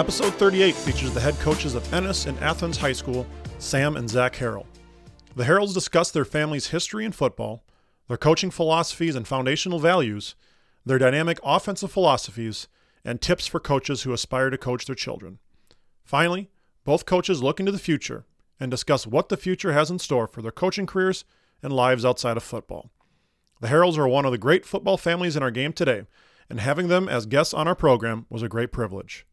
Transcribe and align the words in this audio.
Episode 0.00 0.32
38 0.36 0.74
features 0.76 1.12
the 1.12 1.20
head 1.20 1.38
coaches 1.40 1.74
of 1.74 1.92
Ennis 1.92 2.24
and 2.24 2.38
Athens 2.38 2.78
High 2.78 2.94
School, 2.94 3.26
Sam 3.58 3.98
and 3.98 4.08
Zach 4.08 4.34
Harrell. 4.34 4.64
The 5.36 5.44
Harrells 5.44 5.74
discuss 5.74 6.10
their 6.10 6.24
family's 6.24 6.68
history 6.68 7.04
in 7.04 7.12
football, 7.12 7.64
their 8.08 8.16
coaching 8.16 8.50
philosophies 8.50 9.14
and 9.14 9.28
foundational 9.28 9.78
values, 9.78 10.36
their 10.86 10.96
dynamic 10.96 11.38
offensive 11.44 11.92
philosophies, 11.92 12.66
and 13.04 13.20
tips 13.20 13.46
for 13.46 13.60
coaches 13.60 14.04
who 14.04 14.14
aspire 14.14 14.48
to 14.48 14.56
coach 14.56 14.86
their 14.86 14.94
children. 14.94 15.38
Finally, 16.02 16.48
both 16.82 17.04
coaches 17.04 17.42
look 17.42 17.60
into 17.60 17.70
the 17.70 17.78
future 17.78 18.24
and 18.58 18.70
discuss 18.70 19.06
what 19.06 19.28
the 19.28 19.36
future 19.36 19.74
has 19.74 19.90
in 19.90 19.98
store 19.98 20.26
for 20.26 20.40
their 20.40 20.50
coaching 20.50 20.86
careers 20.86 21.26
and 21.62 21.74
lives 21.74 22.06
outside 22.06 22.38
of 22.38 22.42
football. 22.42 22.90
The 23.60 23.68
Harrells 23.68 23.98
are 23.98 24.08
one 24.08 24.24
of 24.24 24.32
the 24.32 24.38
great 24.38 24.64
football 24.64 24.96
families 24.96 25.36
in 25.36 25.42
our 25.42 25.50
game 25.50 25.74
today, 25.74 26.06
and 26.48 26.58
having 26.58 26.88
them 26.88 27.06
as 27.06 27.26
guests 27.26 27.52
on 27.52 27.68
our 27.68 27.76
program 27.76 28.24
was 28.30 28.42
a 28.42 28.48
great 28.48 28.72
privilege. 28.72 29.26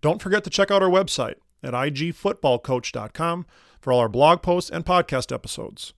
Don't 0.00 0.20
forget 0.22 0.44
to 0.44 0.50
check 0.50 0.70
out 0.70 0.82
our 0.82 0.90
website 0.90 1.36
at 1.62 1.74
igfootballcoach.com 1.74 3.46
for 3.80 3.92
all 3.92 4.00
our 4.00 4.08
blog 4.08 4.42
posts 4.42 4.70
and 4.70 4.84
podcast 4.84 5.32
episodes. 5.32 5.94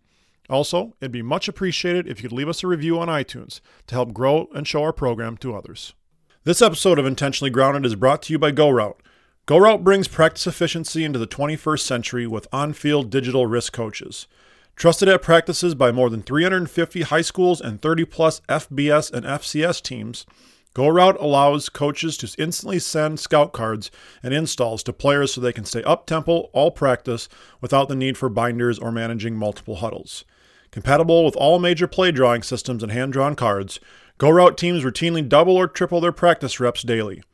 Also, 0.48 0.94
it'd 1.00 1.12
be 1.12 1.22
much 1.22 1.48
appreciated 1.48 2.08
if 2.08 2.22
you'd 2.22 2.32
leave 2.32 2.48
us 2.48 2.62
a 2.62 2.66
review 2.66 2.98
on 2.98 3.08
iTunes 3.08 3.60
to 3.86 3.94
help 3.94 4.14
grow 4.14 4.48
and 4.54 4.66
show 4.66 4.82
our 4.82 4.92
program 4.92 5.36
to 5.36 5.54
others. 5.54 5.94
This 6.44 6.62
episode 6.62 6.98
of 6.98 7.04
Intentionally 7.04 7.50
Grounded 7.50 7.84
is 7.84 7.94
brought 7.94 8.22
to 8.22 8.32
you 8.32 8.38
by 8.38 8.52
GoRout. 8.52 8.94
GoRout 9.46 9.84
brings 9.84 10.08
practice 10.08 10.46
efficiency 10.46 11.04
into 11.04 11.18
the 11.18 11.26
21st 11.26 11.80
century 11.80 12.26
with 12.26 12.46
on 12.52 12.72
field 12.72 13.10
digital 13.10 13.46
wrist 13.46 13.72
coaches. 13.72 14.26
Trusted 14.76 15.08
at 15.08 15.22
practices 15.22 15.74
by 15.74 15.90
more 15.90 16.08
than 16.08 16.22
350 16.22 17.02
high 17.02 17.20
schools 17.20 17.60
and 17.60 17.82
30 17.82 18.04
plus 18.04 18.40
FBS 18.48 19.12
and 19.12 19.26
FCS 19.26 19.82
teams, 19.82 20.24
GoRout 20.78 21.20
allows 21.20 21.68
coaches 21.68 22.16
to 22.18 22.32
instantly 22.40 22.78
send 22.78 23.18
scout 23.18 23.52
cards 23.52 23.90
and 24.22 24.32
installs 24.32 24.84
to 24.84 24.92
players 24.92 25.34
so 25.34 25.40
they 25.40 25.52
can 25.52 25.64
stay 25.64 25.82
up 25.82 26.06
tempo 26.06 26.50
all 26.52 26.70
practice 26.70 27.28
without 27.60 27.88
the 27.88 27.96
need 27.96 28.16
for 28.16 28.28
binders 28.28 28.78
or 28.78 28.92
managing 28.92 29.34
multiple 29.34 29.74
huddles. 29.74 30.24
Compatible 30.70 31.24
with 31.24 31.34
all 31.34 31.58
major 31.58 31.88
play 31.88 32.12
drawing 32.12 32.44
systems 32.44 32.84
and 32.84 32.92
hand 32.92 33.12
drawn 33.12 33.34
cards, 33.34 33.80
GoRout 34.20 34.56
teams 34.56 34.84
routinely 34.84 35.28
double 35.28 35.56
or 35.56 35.66
triple 35.66 36.00
their 36.00 36.12
practice 36.12 36.60
reps 36.60 36.82
daily. 36.82 37.24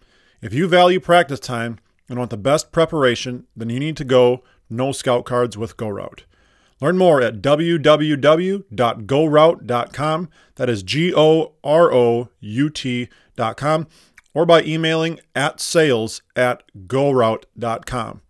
If 0.41 0.55
you 0.55 0.67
value 0.67 0.98
practice 0.98 1.39
time 1.39 1.79
and 2.08 2.19
want 2.19 2.31
the 2.31 2.39
best 2.39 2.73
preparation, 2.73 3.45
then 3.55 3.69
you 3.69 3.79
need 3.79 3.98
to 3.98 4.05
go 4.05 4.42
no 4.70 4.91
scout 4.91 5.27
cards 5.27 5.58
with 5.58 5.77
GoRout. 5.77 6.20
Learn 6.81 6.98
more 6.98 7.23
at 7.23 7.41
www.gorout.com. 7.41 10.29
That 10.56 10.69
is 10.69 10.83
G 10.83 11.14
O 11.14 11.53
R 11.62 11.92
O 11.92 12.31
U 12.41 12.69
T.com 13.37 13.87
or 14.35 14.45
by 14.45 14.63
emailing 14.63 15.21
at 15.35 15.61
sales 15.61 16.23
at 16.35 16.65
gorout.com. 16.87 18.21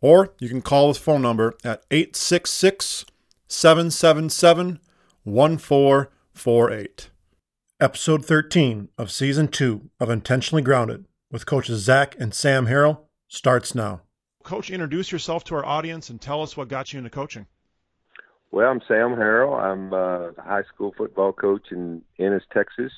Or 0.00 0.34
you 0.38 0.48
can 0.48 0.62
call 0.62 0.92
the 0.92 0.98
phone 0.98 1.22
number 1.22 1.54
at 1.64 1.84
866 1.90 3.06
777 3.48 4.80
1448. 5.24 7.10
Episode 7.80 8.24
13 8.24 8.88
of 8.96 9.10
Season 9.10 9.48
2 9.48 9.90
of 10.00 10.10
Intentionally 10.10 10.62
Grounded 10.62 11.06
with 11.30 11.46
coaches 11.46 11.80
Zach 11.80 12.14
and 12.18 12.32
Sam 12.32 12.66
Harrell 12.66 13.00
starts 13.28 13.74
now. 13.74 14.02
Coach, 14.42 14.70
introduce 14.70 15.10
yourself 15.10 15.42
to 15.44 15.56
our 15.56 15.64
audience 15.64 16.08
and 16.08 16.20
tell 16.20 16.42
us 16.42 16.56
what 16.56 16.68
got 16.68 16.92
you 16.92 16.98
into 16.98 17.10
coaching. 17.10 17.46
Well, 18.52 18.70
I'm 18.70 18.80
Sam 18.86 19.16
Harrell. 19.16 19.60
I'm 19.60 19.92
a 19.92 20.32
high 20.40 20.62
school 20.72 20.94
football 20.96 21.32
coach 21.32 21.72
in 21.72 22.02
Ennis, 22.18 22.44
Texas. 22.52 22.92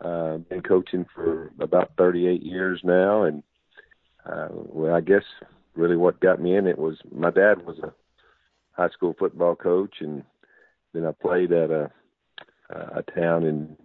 Uh, 0.00 0.38
been 0.38 0.62
coaching 0.62 1.04
for 1.14 1.52
about 1.60 1.92
38 1.98 2.42
years 2.42 2.80
now, 2.82 3.24
and 3.24 3.42
uh, 4.24 4.48
well, 4.50 4.94
I 4.94 5.00
guess 5.00 5.24
really 5.74 5.96
what 5.96 6.20
got 6.20 6.40
me 6.40 6.56
in 6.56 6.66
it 6.66 6.78
was 6.78 6.96
my 7.12 7.30
dad 7.30 7.66
was 7.66 7.78
a 7.80 7.92
high 8.72 8.88
school 8.88 9.14
football 9.18 9.54
coach, 9.54 9.96
and 10.00 10.24
then 10.94 11.04
I 11.04 11.12
played 11.12 11.52
at 11.52 11.70
a 11.70 11.90
a 12.70 13.02
town 13.14 13.44
in 13.44 13.76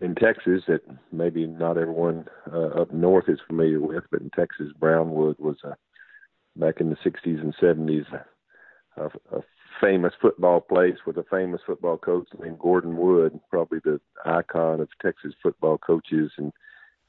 in 0.00 0.14
Texas 0.14 0.62
that 0.66 0.82
maybe 1.12 1.46
not 1.46 1.78
everyone 1.78 2.26
uh, 2.52 2.82
up 2.82 2.92
north 2.92 3.28
is 3.28 3.38
familiar 3.46 3.80
with, 3.80 4.04
but 4.10 4.20
in 4.20 4.30
Texas, 4.30 4.72
Brownwood 4.78 5.36
was 5.38 5.56
a 5.64 5.76
back 6.56 6.80
in 6.80 6.90
the 6.90 6.96
60s 6.96 7.40
and 7.40 7.54
70s 7.56 8.06
a, 8.96 9.04
a 9.04 9.40
famous 9.80 10.12
football 10.20 10.60
place 10.60 10.96
with 11.06 11.16
a 11.16 11.24
famous 11.30 11.60
football 11.66 11.98
coach 11.98 12.28
named 12.40 12.58
Gordon 12.58 12.96
Wood, 12.96 13.38
probably 13.50 13.78
the 13.84 14.00
icon 14.24 14.80
of 14.80 14.88
Texas 15.02 15.34
football 15.42 15.78
coaches. 15.78 16.32
And 16.38 16.52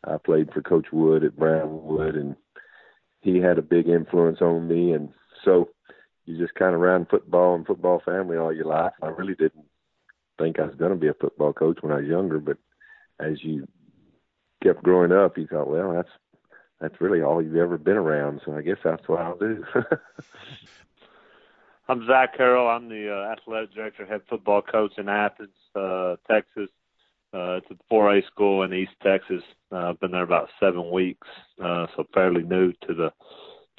I 0.04 0.18
played 0.18 0.52
for 0.54 0.62
Coach 0.62 0.88
Wood 0.92 1.24
at 1.24 1.38
Brownwood, 1.38 2.16
and 2.16 2.36
he 3.22 3.38
had 3.38 3.58
a 3.58 3.64
big 3.64 3.88
influence 3.88 4.42
on 4.42 4.68
me. 4.68 4.92
And 4.94 5.10
so 5.44 5.70
you 6.26 6.38
just 6.38 6.56
kind 6.56 6.76
of 6.76 6.82
ran 6.82 7.06
football 7.06 7.56
and 7.56 7.66
football 7.66 8.02
family 8.06 8.38
all 8.38 8.54
your 8.54 8.66
life. 8.66 8.94
I 9.02 9.08
really 9.08 9.36
didn't 9.36 9.66
think 10.38 10.60
I 10.60 10.66
was 10.66 10.76
going 10.76 10.92
to 10.92 10.98
be 10.98 11.08
a 11.08 11.14
football 11.14 11.54
coach 11.54 11.80
when 11.82 11.92
I 11.92 11.98
was 11.98 12.08
younger, 12.08 12.40
but 12.40 12.58
as 13.20 13.44
you 13.44 13.68
kept 14.64 14.84
growing 14.84 15.12
up, 15.12 15.38
you 15.38 15.48
thought, 15.48 15.70
well, 15.70 15.94
that's 15.94 16.10
that's 16.80 17.02
really 17.02 17.22
all 17.22 17.42
you've 17.42 17.56
ever 17.56 17.78
been 17.78 17.98
around. 17.98 18.42
So 18.46 18.56
I 18.56 18.62
guess 18.62 18.78
that's 18.84 19.08
what 19.08 19.20
I'll 19.20 19.38
do. 19.38 19.64
I'm 21.90 22.06
Zach 22.06 22.38
Harrell. 22.38 22.70
I'm 22.70 22.90
the 22.90 23.14
uh, 23.14 23.32
athletic 23.32 23.74
director, 23.74 24.06
head 24.06 24.22
football 24.30 24.62
coach 24.62 24.92
in 24.98 25.08
Athens, 25.08 25.56
uh, 25.74 26.18
Texas. 26.30 26.70
Uh, 27.34 27.60
it's 27.60 27.68
a 27.72 27.94
4A 27.94 28.26
school 28.28 28.64
in 28.64 28.74
East 28.74 28.92
Texas. 29.02 29.42
Uh, 29.72 29.90
I've 29.90 30.00
been 30.02 30.12
there 30.12 30.24
about 30.24 30.50
seven 30.60 30.92
weeks, 30.92 31.28
uh, 31.64 31.88
so 31.96 32.06
fairly 32.14 32.44
new 32.44 32.74
to 32.88 32.94
the 32.94 33.14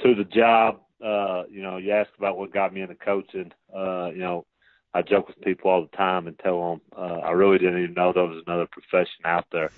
to 0.03 0.15
the 0.15 0.25
job. 0.25 0.81
Uh, 1.05 1.43
you 1.51 1.63
know, 1.63 1.77
you 1.77 1.93
ask 1.93 2.09
about 2.17 2.39
what 2.39 2.53
got 2.53 2.73
me 2.73 2.81
into 2.81 2.95
coaching. 2.95 3.53
Uh, 3.75 4.09
you 4.11 4.21
know, 4.21 4.47
I 4.95 5.03
joke 5.03 5.29
with 5.29 5.41
people 5.43 5.71
all 5.71 5.83
the 5.83 5.97
time 5.97 6.29
and 6.29 6.39
tell 6.39 6.71
them 6.71 6.81
uh, 6.97 7.19
I 7.19 7.33
really 7.33 7.59
didn't 7.59 7.83
even 7.83 7.95
know 7.95 8.13
there 8.13 8.25
was 8.25 8.43
another 8.47 8.69
profession 8.71 9.21
out 9.27 9.47
there. 9.53 9.71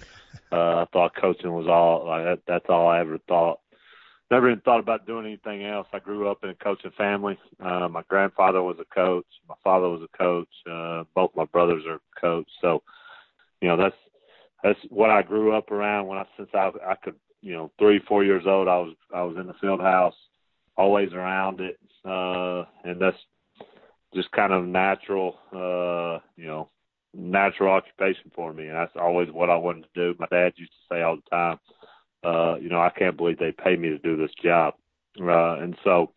Uh, 0.52 0.82
I 0.82 0.86
thought 0.92 1.16
coaching 1.20 1.52
was 1.52 1.66
all 1.66 2.06
like 2.06 2.24
that, 2.24 2.40
that's 2.46 2.66
all 2.68 2.86
I 2.88 3.00
ever 3.00 3.18
thought 3.26 3.58
never 4.30 4.50
even 4.50 4.60
thought 4.60 4.80
about 4.80 5.06
doing 5.06 5.26
anything 5.26 5.64
else. 5.64 5.86
I 5.92 5.98
grew 5.98 6.28
up 6.28 6.44
in 6.44 6.50
a 6.50 6.54
coaching 6.54 6.92
family. 6.96 7.38
Uh, 7.62 7.88
my 7.88 8.02
grandfather 8.08 8.62
was 8.62 8.76
a 8.80 8.94
coach. 8.94 9.26
My 9.48 9.56
father 9.62 9.88
was 9.88 10.02
a 10.02 10.16
coach. 10.16 10.48
Uh, 10.70 11.04
both 11.14 11.30
my 11.34 11.44
brothers 11.46 11.84
are 11.88 12.00
coach. 12.20 12.48
So, 12.60 12.82
you 13.60 13.68
know, 13.68 13.76
that's 13.76 13.96
that's 14.62 14.78
what 14.88 15.10
I 15.10 15.22
grew 15.22 15.52
up 15.52 15.70
around. 15.70 16.06
When 16.06 16.18
I 16.18 16.24
since 16.36 16.50
I 16.54 16.70
I 16.86 16.94
could, 17.02 17.16
you 17.40 17.52
know, 17.52 17.70
three 17.78 18.00
four 18.06 18.24
years 18.24 18.44
old, 18.46 18.68
I 18.68 18.78
was 18.78 18.94
I 19.14 19.22
was 19.22 19.36
in 19.36 19.46
the 19.46 19.54
field 19.54 19.80
house, 19.80 20.14
always 20.76 21.12
around 21.12 21.60
it, 21.60 21.78
uh, 22.04 22.64
and 22.84 23.00
that's 23.00 23.16
just 24.14 24.30
kind 24.32 24.52
of 24.52 24.64
natural, 24.64 25.36
uh, 25.52 26.20
you 26.36 26.46
know, 26.46 26.68
natural 27.14 27.72
occupation 27.72 28.30
for 28.34 28.52
me, 28.52 28.66
and 28.66 28.76
that's 28.76 28.96
always 28.96 29.30
what 29.30 29.50
I 29.50 29.56
wanted 29.56 29.82
to 29.82 29.88
do. 29.94 30.14
My 30.18 30.26
dad 30.30 30.52
used 30.56 30.72
to 30.72 30.94
say 30.94 31.02
all 31.02 31.16
the 31.16 31.30
time 31.30 31.58
uh, 32.24 32.56
you 32.56 32.68
know, 32.68 32.80
I 32.80 32.90
can't 32.90 33.16
believe 33.16 33.38
they 33.38 33.52
pay 33.52 33.76
me 33.76 33.88
to 33.88 33.98
do 33.98 34.16
this 34.16 34.32
job. 34.42 34.74
Uh, 35.20 35.58
and 35.60 35.76
so, 35.84 36.12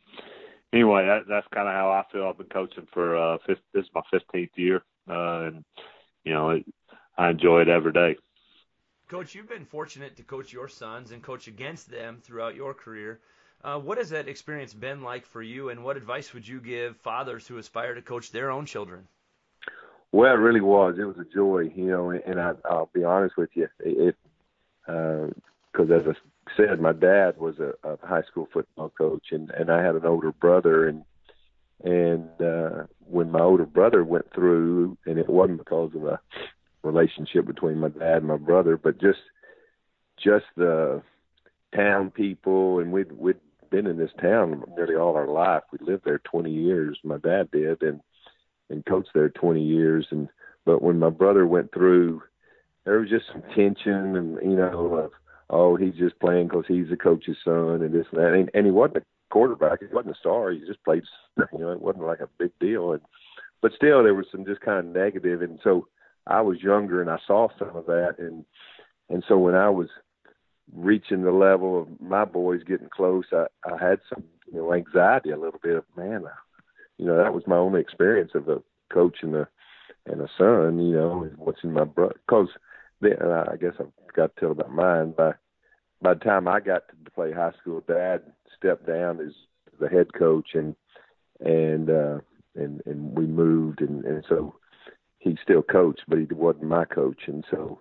anyway, 0.72 1.06
that, 1.06 1.22
that's 1.28 1.48
kind 1.54 1.68
of 1.68 1.74
how 1.74 1.90
I 1.90 2.04
feel. 2.12 2.28
I've 2.28 2.38
been 2.38 2.48
coaching 2.48 2.88
for 2.94 3.18
uh, 3.18 3.38
fifth, 3.46 3.60
this 3.74 3.86
is 3.86 3.92
my 3.94 4.02
15th 4.14 4.50
year, 4.56 4.84
uh, 5.10 5.48
and 5.48 5.64
you 6.24 6.34
know, 6.34 6.52
it, 6.52 6.66
I 7.18 7.30
enjoy 7.30 7.62
it 7.62 7.70
every 7.70 7.92
day. 7.92 8.16
Coach, 9.08 9.36
you've 9.36 9.50
been 9.50 9.66
fortunate 9.66 10.16
to 10.18 10.24
coach 10.24 10.52
your 10.52 10.68
sons 10.68 11.12
and 11.12 11.22
coach 11.22 11.48
against 11.48 11.90
them 11.90 12.20
throughout 12.24 12.56
your 12.56 12.74
career. 12.74 13.20
Uh, 13.64 13.80
what 13.80 13.98
has 13.98 14.10
that 14.10 14.28
experience 14.28 14.74
been 14.74 15.02
like 15.02 15.26
for 15.26 15.42
you, 15.42 15.70
and 15.70 15.84
what 15.84 15.96
advice 15.96 16.34
would 16.34 16.48
you 16.48 16.60
give 16.60 16.98
fathers 16.98 17.48
who 17.48 17.58
aspire 17.58 17.94
to 17.94 18.02
coach 18.02 18.32
their 18.32 18.52
own 18.52 18.66
children? 18.66 19.08
Well, 20.12 20.34
it 20.34 20.38
really 20.38 20.62
was. 20.62 20.96
It 21.00 21.06
was 21.06 21.18
a 21.18 21.34
joy, 21.34 21.72
you 21.76 21.88
know, 21.88 22.12
and 22.12 22.40
I, 22.40 22.54
I'll 22.66 22.90
be 22.94 23.04
honest 23.04 23.36
with 23.38 23.50
you. 23.54 23.68
It, 23.80 24.16
uh, 24.88 25.28
because 25.74 25.90
as 25.92 26.04
I 26.08 26.56
said, 26.56 26.80
my 26.80 26.94
dad 26.94 27.38
was 27.38 27.56
a, 27.60 27.74
a 27.88 27.98
high 28.06 28.22
school 28.24 28.48
football 28.54 28.90
coach, 28.90 29.28
and 29.32 29.50
and 29.52 29.72
I 29.72 29.84
had 29.84 29.96
an 29.96 30.06
older 30.06 30.32
brother, 30.32 30.88
and 30.88 31.04
and 31.84 32.30
uh, 32.42 32.84
when 33.00 33.32
my 33.32 33.42
older 33.42 33.66
brother 33.66 34.04
went 34.04 34.32
through, 34.34 34.98
and 35.06 35.18
it 35.18 35.30
wasn't 35.30 35.60
because 35.60 35.92
of 35.96 36.06
a 36.06 36.20
relationship 36.84 37.46
between 37.46 37.80
my 37.80 37.90
dad 37.90 38.18
and 38.18 38.28
my 38.28 38.38
brother, 38.38 38.78
but 38.78 39.02
just 39.02 39.20
just 40.24 40.46
the 40.56 41.02
town 41.76 42.12
people, 42.12 42.80
and 42.80 42.92
we'd 42.92 43.12
we'd 43.12 43.40
been 43.72 43.88
in 43.88 43.98
this 43.98 44.12
town 44.22 44.64
nearly 44.76 44.96
all 44.96 45.16
our 45.16 45.28
life. 45.28 45.64
We 45.72 45.80
lived 45.82 46.06
there 46.06 46.20
20 46.20 46.52
years. 46.52 47.00
My 47.04 47.18
dad 47.18 47.50
did, 47.52 47.82
and 47.82 48.00
and 48.70 48.86
coached 48.86 49.10
there 49.14 49.30
20 49.30 49.62
years. 49.62 50.06
And 50.12 50.30
but 50.66 50.82
when 50.82 51.00
my 51.00 51.10
brother 51.10 51.46
went 51.48 51.74
through, 51.74 52.22
there 52.86 53.00
was 53.00 53.10
just 53.10 53.26
some 53.32 53.44
tension, 53.56 54.16
and 54.16 54.38
you 54.42 54.56
know, 54.56 55.10
oh, 55.54 55.76
he's 55.76 55.94
just 55.94 56.20
playing 56.20 56.48
because 56.48 56.66
he's 56.68 56.90
the 56.90 56.98
coach's 56.98 57.38
son 57.46 57.82
and 57.82 57.94
this 57.94 58.08
and 58.12 58.22
that. 58.22 58.34
And, 58.34 58.50
and 58.54 58.66
he 58.66 58.72
wasn't 58.72 58.98
a 58.98 59.04
quarterback. 59.32 59.80
He 59.80 59.94
wasn't 59.94 60.16
a 60.16 60.20
star. 60.20 60.52
He 60.52 60.60
just 60.60 60.84
played. 60.84 61.04
You 61.52 61.60
know, 61.60 61.72
it 61.72 61.82
wasn't 61.82 62.06
like 62.06 62.20
a 62.20 62.30
big 62.38 62.52
deal. 62.60 62.92
And 62.92 63.02
but 63.62 63.72
still, 63.76 64.04
there 64.04 64.14
was 64.14 64.28
some 64.32 64.46
just 64.46 64.62
kind 64.62 64.80
of 64.80 64.86
negative. 64.86 65.42
And 65.42 65.60
so 65.64 65.88
I 66.28 66.42
was 66.42 66.62
younger 66.62 67.02
and 67.02 67.10
I 67.10 67.18
saw 67.26 67.48
some 67.58 67.76
of 67.76 67.86
that, 67.88 68.16
and 68.20 68.46
and 69.10 69.24
so 69.28 69.38
when 69.38 69.56
I 69.56 69.70
was 69.70 69.88
reaching 70.74 71.24
the 71.24 71.32
level 71.32 71.82
of 71.82 72.02
my 72.02 72.24
boys 72.24 72.62
getting 72.64 72.90
close, 72.90 73.26
I, 73.32 73.46
I 73.66 73.84
had 73.84 74.00
some 74.10 74.24
you 74.52 74.60
know 74.60 74.74
anxiety 74.74 75.32
a 75.32 75.38
little 75.38 75.60
bit 75.62 75.76
of 75.76 75.86
man, 75.98 76.24
you 76.98 77.06
know 77.06 77.18
that 77.18 77.34
was 77.34 77.48
my 77.48 77.58
only 77.58 77.82
experience 77.82 78.32
of 78.36 78.48
a 78.48 78.62
coach 78.92 79.18
and 79.22 79.36
a 79.36 79.48
and 80.06 80.22
a 80.22 80.30
son, 80.38 80.80
you 80.80 80.94
know, 80.96 81.30
watching 81.38 81.72
my 81.72 81.86
brother. 81.86 82.16
Because 82.28 82.50
then 83.04 83.32
I 83.32 83.56
guess 83.58 83.74
I've 83.80 83.92
got 84.16 84.36
to 84.36 84.40
tell 84.40 84.52
about 84.52 84.74
mine. 84.74 85.14
By 85.18 85.34
by 86.02 86.16
the 86.16 86.20
time 86.20 86.48
I 86.48 86.60
got 86.60 86.84
to 86.90 87.12
play 87.12 87.32
high 87.32 87.54
school, 87.62 87.82
Dad 87.88 88.22
stepped 88.58 88.88
down 88.88 89.20
as 89.20 89.34
the 89.80 89.88
head 89.90 90.14
coach, 90.14 90.50
and 90.54 90.76
and 91.40 91.90
uh, 91.90 92.20
and 92.56 92.82
and 92.86 93.18
we 93.18 93.26
moved, 93.26 93.82
and 93.82 94.04
and 94.06 94.24
so 94.28 94.56
he 95.20 95.38
still 95.42 95.62
coached, 95.62 96.04
but 96.08 96.20
he 96.20 96.26
wasn't 96.32 96.66
my 96.66 96.86
coach, 96.86 97.22
and 97.28 97.46
so 97.50 97.80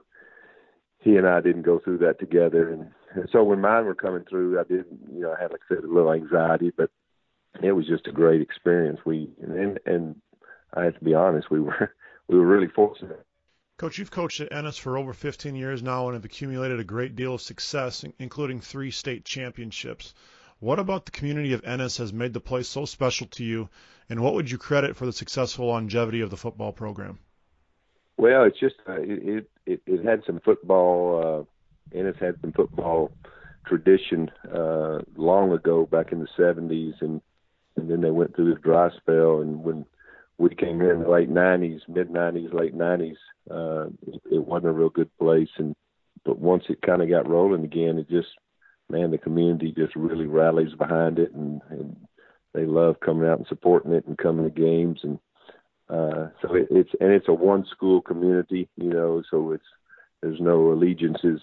he 1.03 1.17
and 1.17 1.27
I 1.27 1.41
didn't 1.41 1.63
go 1.63 1.81
through 1.81 1.99
that 1.99 2.21
together. 2.21 2.71
And, 2.71 2.87
and 3.15 3.29
so 3.33 3.43
when 3.43 3.61
mine 3.61 3.85
were 3.85 3.95
coming 3.95 4.25
through, 4.29 4.59
I 4.59 4.63
did, 4.63 4.85
you 5.13 5.21
know, 5.21 5.35
I 5.37 5.43
had 5.43 5.51
like 5.51 5.61
I 5.69 5.75
said 5.75 5.85
a 5.85 5.93
little 5.93 6.13
anxiety, 6.13 6.73
but 6.77 6.91
it 7.63 7.73
was 7.73 7.87
just 7.87 8.07
a 8.07 8.13
great 8.13 8.41
experience. 8.41 9.01
We 9.05 9.29
and 9.43 9.79
and 9.85 10.17
I 10.75 10.85
have 10.85 10.99
to 10.99 11.05
be 11.05 11.15
honest, 11.15 11.51
we 11.51 11.61
were 11.61 11.93
we 12.29 12.39
were 12.39 12.47
really 12.47 12.69
fortunate. 12.69 13.27
Coach, 13.83 13.99
you've 13.99 14.13
coached 14.13 14.41
at 14.41 14.53
Ennis 14.53 14.79
for 14.79 14.97
over 14.97 15.13
15 15.13 15.57
years 15.57 15.83
now 15.83 16.07
and 16.07 16.15
have 16.15 16.25
accumulated 16.25 16.79
a 16.79 16.85
great 16.85 17.17
deal 17.17 17.35
of 17.35 17.41
success, 17.41 18.05
including 18.21 18.61
three 18.61 18.93
state 18.93 19.25
championships. 19.25 20.15
What 20.61 20.79
about 20.79 21.05
the 21.05 21.11
community 21.11 21.53
of 21.53 21.65
Ennis 21.65 21.97
has 21.97 22.13
made 22.13 22.33
the 22.33 22.39
place 22.39 22.69
so 22.69 22.85
special 22.85 23.27
to 23.33 23.45
you, 23.45 23.69
and 24.09 24.21
what 24.21 24.35
would 24.35 24.49
you 24.49 24.57
credit 24.57 24.95
for 24.95 25.05
the 25.05 25.13
successful 25.13 25.67
longevity 25.67 26.21
of 26.21 26.31
the 26.31 26.37
football 26.37 26.71
program? 26.71 27.19
Well, 28.17 28.45
it's 28.45 28.61
just 28.61 28.77
uh, 28.89 29.01
it, 29.01 29.49
it 29.67 29.83
it 29.85 30.05
had 30.05 30.23
some 30.27 30.39
football. 30.45 31.49
Uh, 31.93 31.99
Ennis 31.99 32.19
had 32.21 32.37
some 32.41 32.53
football 32.53 33.11
tradition 33.67 34.31
uh, 34.49 35.01
long 35.17 35.51
ago, 35.51 35.87
back 35.87 36.13
in 36.13 36.21
the 36.21 36.29
'70s, 36.39 36.95
and 37.01 37.21
and 37.75 37.91
then 37.91 38.01
they 38.01 38.13
went 38.13 38.37
through 38.37 38.55
this 38.55 38.63
dry 38.63 38.91
spell. 38.97 39.41
And 39.41 39.65
when 39.65 39.87
we 40.43 40.55
came 40.57 40.81
here 40.81 40.93
in 40.93 41.03
the 41.03 41.09
late 41.09 41.31
'90s, 41.31 41.81
mid 41.89 42.09
'90s, 42.09 42.53
late 42.53 42.77
'90s, 42.77 43.17
uh, 43.49 43.87
it, 44.09 44.21
it 44.33 44.45
wasn't 44.45 44.67
a 44.71 44.73
real 44.73 44.91
good 44.91 45.11
place. 45.17 45.49
And 45.57 45.77
but 46.25 46.39
once 46.39 46.65
it 46.69 46.83
kind 46.83 47.01
of 47.01 47.09
got 47.09 47.29
rolling 47.29 47.65
again, 47.65 47.97
it 47.97 48.11
just 48.11 48.29
man, 48.91 49.13
the 49.13 49.19
community 49.19 49.73
just 49.77 49.95
really 49.95 50.27
rallies 50.27 50.75
behind 50.75 51.21
it, 51.21 51.33
and, 51.33 51.63
and 51.71 51.97
they 52.55 52.67
love 52.67 52.99
coming 53.01 53.29
out 53.29 53.39
and 53.39 53.47
supporting 53.47 53.93
it 53.93 54.05
and 54.07 54.19
coming 54.19 54.45
to 54.45 54.51
games, 54.51 54.99
and 55.05 55.19
uh, 55.89 56.29
so 56.43 56.55
it, 56.55 56.67
it's 56.71 56.91
and 57.01 57.13
it's 57.13 57.29
a 57.29 57.33
one 57.33 57.65
school 57.71 58.03
community, 58.03 58.69
you 58.77 58.91
know, 58.91 59.23
so 59.31 59.53
it's 59.53 59.65
there's 60.23 60.41
no 60.41 60.73
allegiances 60.73 61.41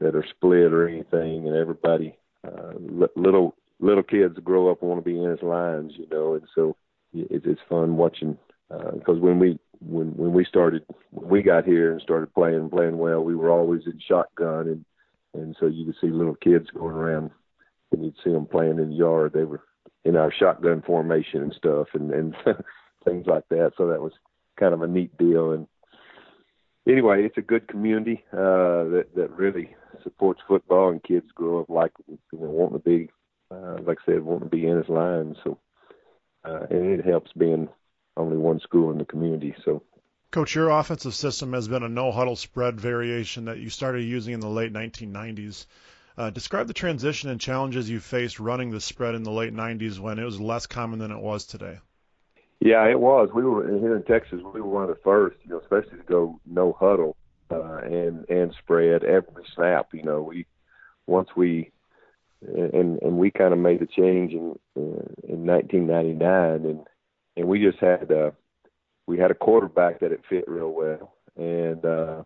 that 0.00 0.16
are 0.16 0.24
split 0.30 0.72
or 0.72 0.88
anything, 0.88 1.46
and 1.46 1.54
everybody, 1.54 2.16
uh, 2.46 2.72
little 3.14 3.54
little 3.78 4.02
kids 4.02 4.38
grow 4.42 4.70
up 4.70 4.82
want 4.82 5.04
to 5.04 5.10
be 5.10 5.22
Ennis 5.22 5.42
Lions, 5.42 5.92
you 5.98 6.06
know, 6.10 6.32
and 6.32 6.44
so 6.54 6.74
it, 7.14 7.42
it's 7.44 7.60
fun 7.68 7.96
watching 7.96 8.36
because 8.68 9.16
uh, 9.16 9.20
when 9.20 9.38
we 9.38 9.58
when 9.80 10.08
when 10.16 10.32
we 10.32 10.44
started 10.44 10.84
when 11.10 11.28
we 11.28 11.42
got 11.42 11.64
here 11.64 11.92
and 11.92 12.02
started 12.02 12.32
playing 12.34 12.70
playing 12.70 12.98
well, 12.98 13.22
we 13.22 13.34
were 13.34 13.50
always 13.50 13.82
in 13.86 13.98
shotgun 14.06 14.68
and 14.68 14.84
and 15.34 15.56
so 15.58 15.66
you 15.66 15.84
could 15.84 15.96
see 16.00 16.08
little 16.08 16.34
kids 16.34 16.68
going 16.70 16.94
around, 16.94 17.30
and 17.92 18.04
you'd 18.04 18.14
see 18.24 18.30
them 18.30 18.46
playing 18.46 18.78
in 18.78 18.90
the 18.90 18.96
yard. 18.96 19.32
They 19.32 19.44
were 19.44 19.62
in 20.04 20.16
our 20.16 20.32
shotgun 20.32 20.82
formation 20.82 21.42
and 21.42 21.54
stuff, 21.54 21.88
and 21.94 22.10
and 22.10 22.34
things 23.04 23.26
like 23.26 23.44
that. 23.50 23.72
So 23.76 23.88
that 23.88 24.00
was 24.00 24.12
kind 24.58 24.74
of 24.74 24.82
a 24.82 24.88
neat 24.88 25.16
deal. 25.18 25.52
And 25.52 25.66
anyway, 26.88 27.24
it's 27.24 27.38
a 27.38 27.42
good 27.42 27.68
community 27.68 28.24
uh, 28.32 28.88
that 28.92 29.06
that 29.16 29.30
really 29.30 29.74
supports 30.02 30.40
football, 30.48 30.90
and 30.90 31.02
kids 31.02 31.26
grow 31.34 31.60
up 31.60 31.68
like 31.68 31.92
you 32.06 32.18
know 32.32 32.46
wanting 32.46 32.78
to 32.78 32.84
be, 32.84 33.10
uh, 33.50 33.78
like 33.82 33.98
I 34.06 34.12
said, 34.12 34.22
wanting 34.22 34.50
to 34.50 34.56
be 34.56 34.66
Ennis 34.66 34.88
Lion. 34.88 35.36
So 35.44 35.58
uh, 36.44 36.66
and 36.70 36.98
it 36.98 37.04
helps 37.04 37.32
being 37.32 37.68
only 38.16 38.36
one 38.36 38.60
school 38.60 38.90
in 38.90 38.98
the 38.98 39.04
community. 39.04 39.54
So 39.64 39.82
Coach, 40.30 40.54
your 40.54 40.68
offensive 40.68 41.14
system 41.14 41.54
has 41.54 41.68
been 41.68 41.82
a 41.82 41.88
no 41.88 42.12
huddle 42.12 42.36
spread 42.36 42.78
variation 42.78 43.46
that 43.46 43.58
you 43.58 43.70
started 43.70 44.02
using 44.02 44.34
in 44.34 44.40
the 44.40 44.48
late 44.48 44.72
1990s. 44.72 45.66
Uh, 46.18 46.30
describe 46.30 46.66
the 46.66 46.74
transition 46.74 47.30
and 47.30 47.40
challenges 47.40 47.88
you 47.88 48.00
faced 48.00 48.38
running 48.38 48.70
the 48.70 48.80
spread 48.80 49.14
in 49.14 49.22
the 49.22 49.30
late 49.30 49.54
90s 49.54 49.98
when 49.98 50.18
it 50.18 50.24
was 50.24 50.40
less 50.40 50.66
common 50.66 50.98
than 50.98 51.12
it 51.12 51.20
was 51.20 51.46
today. 51.46 51.78
Yeah, 52.60 52.84
it 52.88 52.98
was. 52.98 53.30
We 53.32 53.44
were 53.44 53.66
here 53.78 53.96
in 53.96 54.02
Texas. 54.02 54.40
We 54.42 54.60
were 54.60 54.68
one 54.68 54.82
of 54.82 54.88
the 54.88 55.00
first, 55.02 55.38
you 55.44 55.50
know, 55.50 55.60
especially 55.60 55.98
to 55.98 56.04
go 56.04 56.40
no 56.44 56.76
huddle 56.78 57.16
uh, 57.50 57.78
and 57.84 58.28
and 58.28 58.52
spread 58.58 59.04
every 59.04 59.44
snap. 59.54 59.94
You 59.94 60.02
know, 60.02 60.22
we 60.22 60.46
once 61.06 61.28
we 61.36 61.70
and 62.42 63.00
and 63.02 63.18
we 63.18 63.30
kind 63.30 63.52
of 63.52 63.58
made 63.58 63.80
the 63.80 63.86
change 63.86 64.32
in 64.32 64.58
uh, 64.76 65.04
in 65.26 65.46
1999, 65.46 66.64
and 66.64 66.80
and 67.36 67.48
we 67.48 67.60
just 67.60 67.78
had 67.78 68.10
uh, 68.12 68.30
we 69.06 69.18
had 69.18 69.30
a 69.30 69.34
quarterback 69.34 70.00
that 70.00 70.12
it 70.12 70.22
fit 70.28 70.44
real 70.46 70.70
well, 70.70 71.14
and 71.36 71.84
uh, 71.84 72.22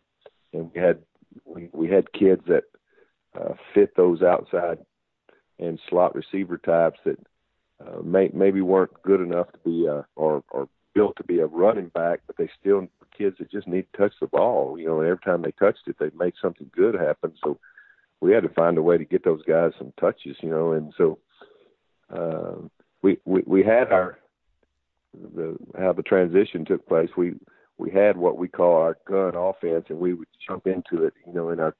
and 0.53 0.71
we 0.75 0.81
had 0.81 0.99
we, 1.45 1.69
we 1.73 1.89
had 1.89 2.13
kids 2.13 2.43
that 2.47 2.65
uh, 3.39 3.55
fit 3.75 3.97
those 3.97 4.23
outside 4.23 4.79
and 5.59 5.79
slot 5.89 6.15
receiver 6.15 6.59
types 6.59 6.99
that 7.05 7.19
uh, 7.81 8.01
may, 8.03 8.31
maybe 8.35 8.61
weren't 8.61 9.03
good 9.03 9.21
enough 9.21 9.51
to 9.53 9.59
be 9.65 9.89
uh, 9.89 10.03
or 10.17 10.43
or 10.51 10.69
built 10.95 11.17
to 11.17 11.25
be 11.25 11.39
a 11.39 11.47
running 11.47 11.89
back, 11.89 12.21
but 12.27 12.37
they 12.37 12.51
still 12.61 12.87
kids 13.17 13.37
that 13.39 13.51
just 13.51 13.67
need 13.67 13.87
to 13.93 13.99
touch 13.99 14.13
the 14.21 14.27
ball. 14.27 14.79
You 14.79 14.87
know, 14.87 15.01
and 15.01 15.09
every 15.09 15.23
time 15.25 15.43
they 15.43 15.53
touched 15.53 15.87
it, 15.87 15.97
they 15.99 16.11
make 16.17 16.35
something 16.41 16.71
good 16.75 16.95
happen. 16.95 17.33
So 17.43 17.59
we 18.23 18.33
had 18.33 18.45
to 18.45 18.49
find 18.51 18.79
a 18.79 18.83
way 18.83 18.97
to 18.97 19.05
get 19.05 19.25
those 19.25 19.43
guys 19.43 19.73
some 19.79 19.93
touches. 20.01 20.37
You 20.41 20.51
know, 20.51 20.73
and 20.73 20.95
so 20.97 21.19
uh, 22.15 22.55
we, 23.03 23.19
we 23.25 23.43
we 23.47 23.63
had 23.63 23.93
our 23.93 24.19
the 25.13 25.57
how 25.79 25.93
the 25.93 26.03
transition 26.03 26.65
took 26.65 26.87
place, 26.87 27.11
we 27.17 27.35
we 27.79 27.91
had 27.91 28.17
what 28.17 28.39
we 28.39 28.49
call 28.49 28.77
our 28.77 28.97
gun 29.07 29.35
offense, 29.35 29.87
and 29.89 29.99
we 29.99 30.15
would 30.15 30.29
jump 30.47 30.67
into 30.67 31.05
it, 31.05 31.15
you 31.27 31.33
know, 31.33 31.51
in 31.51 31.61
our 31.61 31.75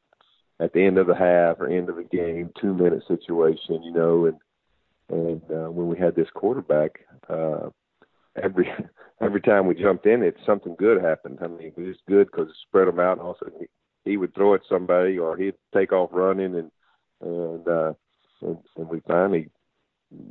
at 0.61 0.73
the 0.73 0.85
end 0.85 0.99
of 0.99 1.07
the 1.07 1.15
half 1.15 1.59
or 1.61 1.69
end 1.69 1.89
of 1.89 1.97
the 1.97 2.05
game, 2.05 2.51
two 2.61 2.75
minute 2.75 3.03
situation, 3.09 3.83
you 3.83 3.93
know, 3.93 4.27
and 4.27 4.37
and 5.09 5.43
uh, 5.51 5.71
when 5.71 5.89
we 5.89 5.99
had 5.99 6.15
this 6.15 6.29
quarterback, 6.35 7.01
uh, 7.29 7.69
every 8.43 8.69
every 9.21 9.41
time 9.41 9.67
we 9.67 9.75
jumped 9.75 10.07
in, 10.07 10.23
it 10.23 10.37
something 10.45 10.75
good 10.79 11.03
happened. 11.03 11.39
I 11.41 11.47
mean, 11.47 11.73
it 11.77 11.79
was 11.79 11.97
good 12.09 12.29
because 12.31 12.49
it 12.49 12.57
spread 12.69 12.89
them 12.89 13.01
out, 13.01 13.19
and 13.19 13.27
also 13.27 13.47
he, 14.05 14.17
would 14.17 14.35
throw 14.35 14.55
at 14.55 14.63
somebody 14.69 15.19
or 15.19 15.37
he'd 15.37 15.55
take 15.75 15.93
off 15.93 16.11
running, 16.13 16.55
and 16.57 16.71
and 17.21 17.69
uh, 17.69 17.93
and, 18.41 18.59
and 18.77 18.89
we 18.89 19.01
finally 19.07 19.49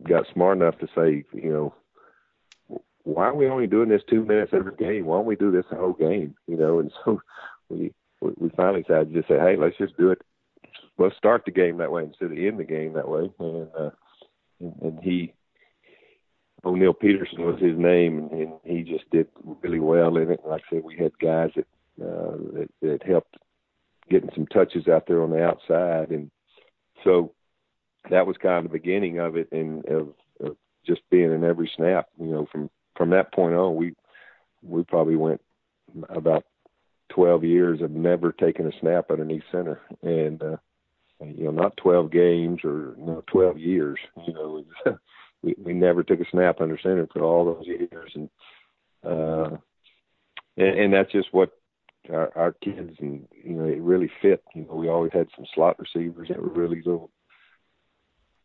got 0.08 0.26
smart 0.34 0.58
enough 0.58 0.78
to 0.80 0.88
say, 0.96 1.24
you 1.34 1.52
know, 1.52 2.82
why 3.04 3.26
are 3.26 3.36
we 3.36 3.48
only 3.48 3.68
doing 3.68 3.90
this 3.90 4.04
two 4.10 4.24
minutes 4.24 4.52
every 4.54 4.76
game? 4.76 5.06
Why 5.06 5.18
don't 5.18 5.26
we 5.26 5.36
do 5.36 5.52
this 5.52 5.66
the 5.70 5.78
whole 5.78 5.94
game? 5.94 6.36
You 6.48 6.58
know, 6.58 6.80
and 6.80 6.92
so 7.06 7.22
we 7.70 7.94
we 8.22 8.50
finally 8.56 8.84
decided 8.84 9.14
to 9.14 9.20
just 9.20 9.30
say, 9.30 9.40
hey, 9.40 9.56
let's 9.56 9.78
just 9.78 9.98
do 9.98 10.12
it. 10.12 10.22
Let's 10.98 11.18
start 11.18 11.46
the 11.46 11.52
game 11.52 11.78
that 11.78 11.92
way 11.92 12.04
instead 12.04 12.32
of 12.32 12.38
end 12.38 12.60
the 12.60 12.64
game 12.64 12.94
that 12.94 13.08
way. 13.08 13.32
And 13.40 13.70
uh, 13.78 13.90
and 14.60 15.00
he 15.02 15.34
O'Neill 16.64 16.94
Peterson 16.94 17.44
was 17.44 17.60
his 17.60 17.78
name, 17.78 18.20
and, 18.20 18.32
and 18.32 18.54
he 18.64 18.84
just 18.84 19.10
did 19.10 19.28
really 19.64 19.80
well 19.80 20.18
in 20.18 20.32
it. 20.32 20.42
Like 20.46 20.62
I 20.68 20.76
said, 20.76 20.84
we 20.84 20.98
had 20.98 21.18
guys 21.18 21.52
that 21.56 21.68
uh, 22.02 22.38
that, 22.54 22.70
that 22.82 23.04
helped 23.04 23.36
getting 24.12 24.30
some 24.36 24.46
touches 24.48 24.88
out 24.88 25.08
there 25.08 25.24
on 25.24 25.32
the 25.32 25.44
outside, 25.44 26.12
and 26.12 26.30
so 27.04 27.34
that 28.10 28.28
was 28.28 28.36
kind 28.38 28.58
of 28.58 28.72
the 28.72 28.78
beginning 28.78 29.20
of 29.20 29.36
it, 29.38 29.50
and 29.52 29.86
of, 29.86 30.10
of 30.40 30.58
just 30.86 31.02
being 31.10 31.32
in 31.32 31.44
every 31.44 31.72
snap. 31.76 32.08
You 32.20 32.28
know, 32.28 32.48
from 32.52 32.70
from 32.96 33.10
that 33.12 33.34
point 33.34 33.56
on, 33.56 33.76
we 33.76 33.96
we 34.62 34.84
probably 34.84 35.16
went 35.16 35.42
about 36.10 36.46
12 37.10 37.44
years 37.44 37.82
of 37.82 37.92
never 37.92 38.32
taking 38.32 38.66
a 38.68 38.80
snap 38.80 39.12
underneath 39.12 39.44
center, 39.52 39.82
and 40.02 40.42
uh, 40.42 40.58
you 41.20 41.46
know, 41.46 41.52
not 41.52 41.78
12 41.78 42.12
games 42.12 42.60
or 42.64 42.96
you 42.98 43.06
know, 43.06 43.24
12 43.32 43.58
years. 43.60 44.00
You 44.28 44.34
know, 44.34 44.66
we 45.42 45.56
we 45.58 45.74
never 45.74 46.04
took 46.04 46.20
a 46.20 46.30
snap 46.32 46.62
under 46.62 46.80
center 46.80 47.08
for 47.12 47.24
all 47.24 47.46
those 47.46 47.68
years, 47.68 48.12
and 48.16 48.30
uh, 49.04 49.58
and, 50.58 50.80
and 50.80 50.94
that's 50.94 51.12
just 51.12 51.30
what 51.32 51.52
our, 52.10 52.32
our 52.36 52.52
kids 52.54 52.96
and 53.00 53.28
you 53.32 53.54
know 53.54 53.66
it 53.66 53.82
really 53.82 54.12
fit. 54.22 54.44
You 54.56 54.66
know, 54.66 54.76
we 54.76 54.90
always 54.90 55.14
had 55.14 55.28
some 55.36 55.46
slot 55.54 55.78
receivers 55.80 56.30
that 56.30 56.42
were 56.42 56.50
really 56.50 56.78
little 56.78 57.12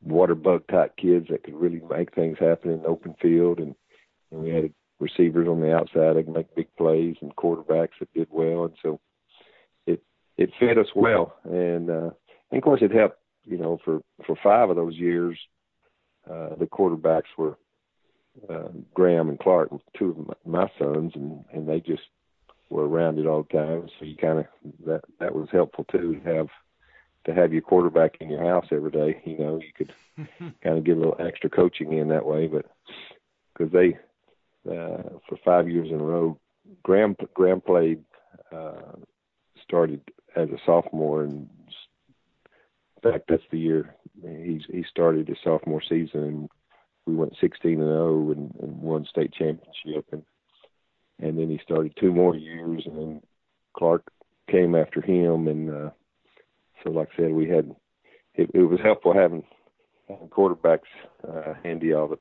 water 0.03 0.35
bug 0.35 0.67
type 0.69 0.97
kids 0.97 1.27
that 1.31 1.43
could 1.43 1.55
really 1.55 1.81
make 1.91 2.15
things 2.15 2.39
happen 2.39 2.71
in 2.71 2.83
the 2.83 2.89
open 2.89 3.15
field 3.21 3.59
and 3.59 3.75
and 4.31 4.43
we 4.43 4.51
had 4.51 4.73
receivers 4.99 5.49
on 5.49 5.61
the 5.61 5.75
outside 5.75 6.17
that 6.17 6.25
could 6.25 6.35
make 6.35 6.55
big 6.55 6.69
plays 6.77 7.17
and 7.21 7.35
quarterbacks 7.37 7.99
that 8.01 8.13
did 8.15 8.29
well, 8.31 8.65
and 8.65 8.75
so 8.83 9.01
it 9.87 10.03
it 10.37 10.51
fit 10.59 10.79
us 10.79 10.89
well. 10.95 11.37
And, 11.45 11.91
uh, 11.91 12.11
and 12.51 12.59
of 12.59 12.63
course, 12.63 12.83
it 12.83 12.93
helped. 12.93 13.19
You 13.45 13.59
know, 13.59 13.79
for 13.85 14.01
for 14.27 14.37
five 14.43 14.71
of 14.71 14.77
those 14.77 14.97
years, 14.97 15.39
uh, 16.29 16.57
the 16.59 16.67
quarterbacks 16.67 17.31
were 17.39 17.57
uh, 18.51 18.69
Graham 18.93 19.29
and 19.29 19.39
Clark, 19.39 19.71
two 19.97 20.11
of 20.11 20.47
my, 20.47 20.63
my 20.63 20.71
sons, 20.79 21.13
and 21.15 21.45
and 21.53 21.69
they 21.69 21.81
just 21.81 22.03
were 22.69 22.89
around 22.89 23.19
it 23.19 23.27
all 23.27 23.47
the 23.51 23.59
time. 23.59 23.89
So 23.99 24.05
you 24.05 24.17
kind 24.17 24.41
of 24.41 24.47
that 24.87 25.03
that 25.21 25.35
was 25.35 25.49
helpful 25.53 25.85
too 25.91 26.21
to 26.25 26.35
have 26.35 26.49
to 27.27 27.35
have 27.35 27.53
your 27.53 27.63
quarterback 27.63 28.17
in 28.21 28.31
your 28.31 28.45
house 28.45 28.67
every 28.71 28.91
day. 28.91 29.21
You 29.25 29.39
know, 29.39 29.61
you 29.61 29.73
could 29.77 29.93
kind 30.63 30.79
of 30.79 30.85
get 30.85 30.97
a 30.97 31.01
little 31.01 31.17
extra 31.19 31.51
coaching 31.51 31.93
in 31.93 32.09
that 32.09 32.27
way. 32.27 32.47
But 32.47 32.67
because 33.53 33.73
they 33.73 33.97
uh, 34.71 35.19
for 35.29 35.39
five 35.45 35.69
years 35.69 35.89
in 35.91 36.01
a 36.01 36.05
row, 36.05 36.39
Graham 36.83 37.17
Graham 37.35 37.61
played 37.61 38.03
uh, 38.53 38.93
started 39.63 40.01
as 40.37 40.49
a 40.51 40.59
sophomore 40.65 41.25
and 41.25 41.49
in 43.03 43.13
fact 43.13 43.25
that's 43.29 43.43
the 43.51 43.59
year 43.59 43.97
he 44.23 44.63
he 44.69 44.85
started 44.89 45.29
his 45.29 45.39
sophomore 45.43 45.83
season 45.83 46.23
and 46.23 46.49
we 47.07 47.15
went 47.15 47.37
16 47.41 47.73
and 47.73 47.81
0 47.81 48.31
and, 48.33 48.55
and 48.61 48.81
won 48.81 49.07
state 49.09 49.33
championship 49.33 50.07
and 50.13 50.23
and 51.21 51.39
then 51.39 51.49
he 51.51 51.59
started 51.63 51.93
two 51.99 52.13
more 52.13 52.35
years 52.37 52.83
and 52.87 52.99
then 52.99 53.23
Clark 53.77 54.05
came 54.51 54.75
after 54.75 55.01
him 55.01 55.49
and 55.49 55.71
uh 55.71 55.91
so 56.83 56.91
like 56.91 57.09
I 57.15 57.23
said 57.23 57.33
we 57.33 57.49
had 57.49 57.75
it, 58.35 58.51
it 58.53 58.63
was 58.63 58.81
helpful 58.83 59.15
having, 59.15 59.45
having 60.09 60.29
quarterbacks 60.29 60.91
uh 61.27 61.55
handy 61.63 61.93
all 61.93 62.09
the 62.09 62.19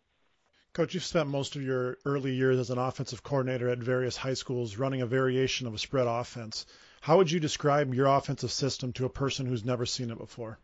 Coach, 0.75 0.93
you've 0.93 1.05
spent 1.05 1.29
most 1.29 1.55
of 1.55 1.61
your 1.61 1.97
early 2.03 2.33
years 2.33 2.59
as 2.59 2.69
an 2.69 2.77
offensive 2.77 3.23
coordinator 3.23 3.69
at 3.69 3.77
various 3.77 4.17
high 4.17 4.33
schools 4.33 4.75
running 4.75 5.01
a 5.01 5.05
variation 5.05 5.67
of 5.67 5.73
a 5.73 5.77
spread 5.77 6.05
offense. 6.05 6.65
How 6.99 7.15
would 7.15 7.31
you 7.31 7.39
describe 7.39 7.93
your 7.93 8.07
offensive 8.07 8.51
system 8.51 8.91
to 8.93 9.05
a 9.05 9.09
person 9.09 9.45
who's 9.45 9.63
never 9.63 9.85
seen 9.85 10.11
it 10.11 10.17
before? 10.17 10.59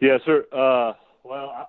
Yes, 0.00 0.20
sir. 0.26 0.44
Uh, 0.52 0.92
well, 1.24 1.48
I, 1.48 1.64
I, 1.64 1.64
the 1.64 1.67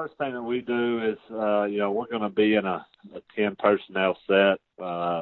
first 0.00 0.16
thing 0.16 0.32
that 0.32 0.42
we 0.42 0.62
do 0.62 1.02
is, 1.04 1.18
uh, 1.30 1.64
you 1.64 1.78
know, 1.78 1.92
we're 1.92 2.06
going 2.06 2.22
to 2.22 2.30
be 2.30 2.54
in 2.54 2.64
a, 2.64 2.86
a 3.14 3.20
10 3.36 3.56
personnel 3.58 4.16
set 4.26 4.58
uh, 4.82 5.20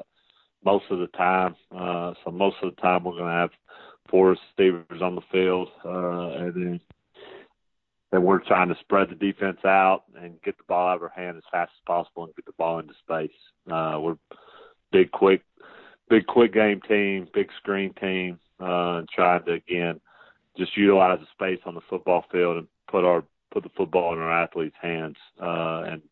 most 0.64 0.84
of 0.90 1.00
the 1.00 1.08
time. 1.08 1.56
Uh, 1.76 2.12
so 2.24 2.30
most 2.30 2.56
of 2.62 2.72
the 2.72 2.80
time 2.80 3.02
we're 3.02 3.12
going 3.12 3.24
to 3.24 3.30
have 3.30 3.50
four 4.08 4.36
receivers 4.56 5.02
on 5.02 5.16
the 5.16 5.20
field, 5.32 5.68
uh, 5.84 6.44
and 6.44 6.54
then 6.54 6.80
and 8.10 8.24
we're 8.24 8.38
trying 8.38 8.68
to 8.68 8.76
spread 8.80 9.10
the 9.10 9.14
defense 9.16 9.58
out 9.66 10.04
and 10.18 10.40
get 10.42 10.56
the 10.56 10.64
ball 10.66 10.88
out 10.88 10.96
of 10.96 11.02
our 11.02 11.08
hand 11.10 11.36
as 11.36 11.42
fast 11.52 11.72
as 11.74 11.84
possible 11.84 12.24
and 12.24 12.34
get 12.36 12.46
the 12.46 12.52
ball 12.52 12.78
into 12.78 12.94
space. 13.04 13.30
Uh, 13.70 13.98
we're 14.00 14.16
big, 14.92 15.10
quick, 15.10 15.42
big, 16.08 16.26
quick 16.26 16.54
game 16.54 16.80
team, 16.88 17.28
big 17.34 17.48
screen 17.58 17.92
team, 18.00 18.38
uh, 18.60 19.02
trying 19.14 19.44
to 19.44 19.52
again 19.52 20.00
just 20.56 20.76
utilize 20.76 21.18
the 21.18 21.26
space 21.34 21.60
on 21.66 21.74
the 21.74 21.82
football 21.90 22.24
field 22.32 22.56
and 22.56 22.66
put 22.90 23.04
our 23.04 23.24
put 23.50 23.62
the 23.62 23.70
football 23.76 24.12
in 24.12 24.18
our 24.18 24.42
athletes' 24.42 24.76
hands 24.80 25.16
uh, 25.40 25.82
and 25.86 26.02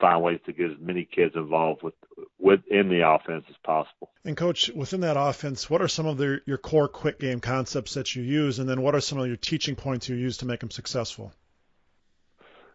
find 0.00 0.22
ways 0.22 0.40
to 0.46 0.52
get 0.52 0.70
as 0.70 0.76
many 0.80 1.04
kids 1.04 1.34
involved 1.36 1.82
with 1.82 1.94
within 2.38 2.88
the 2.88 3.08
offense 3.08 3.44
as 3.48 3.56
possible. 3.64 4.10
And 4.24 4.36
coach, 4.36 4.70
within 4.74 5.00
that 5.00 5.16
offense, 5.18 5.70
what 5.70 5.80
are 5.82 5.88
some 5.88 6.06
of 6.06 6.18
the, 6.18 6.40
your 6.46 6.58
core 6.58 6.88
quick 6.88 7.18
game 7.18 7.40
concepts 7.40 7.94
that 7.94 8.14
you 8.14 8.22
use, 8.22 8.58
and 8.58 8.68
then 8.68 8.82
what 8.82 8.94
are 8.94 9.00
some 9.00 9.18
of 9.18 9.26
your 9.26 9.36
teaching 9.36 9.76
points 9.76 10.08
you 10.08 10.16
use 10.16 10.38
to 10.38 10.46
make 10.46 10.60
them 10.60 10.70
successful? 10.70 11.32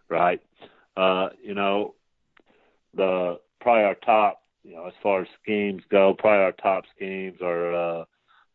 Right. 0.10 0.42
Uh, 0.98 1.30
you 1.44 1.54
know, 1.54 1.96
the 2.96 3.40
probably 3.62 3.84
our 3.84 3.96
top, 3.96 4.42
you 4.64 4.76
know, 4.76 4.88
as 4.88 4.94
far 5.04 5.22
as 5.22 5.28
schemes 5.42 5.84
go, 5.90 6.16
probably 6.18 6.44
our 6.44 6.52
top 6.52 6.86
schemes 6.96 7.38
are 7.42 7.74
uh, 8.02 8.06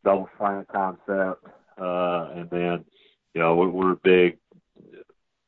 double 0.05 0.29
slant 0.37 0.69
concept, 0.69 1.47
uh, 1.79 2.29
and 2.35 2.51
then 2.51 2.85
you 3.35 3.41
know 3.41 3.55
we're, 3.55 3.69
we're 3.69 3.95
big 3.95 4.39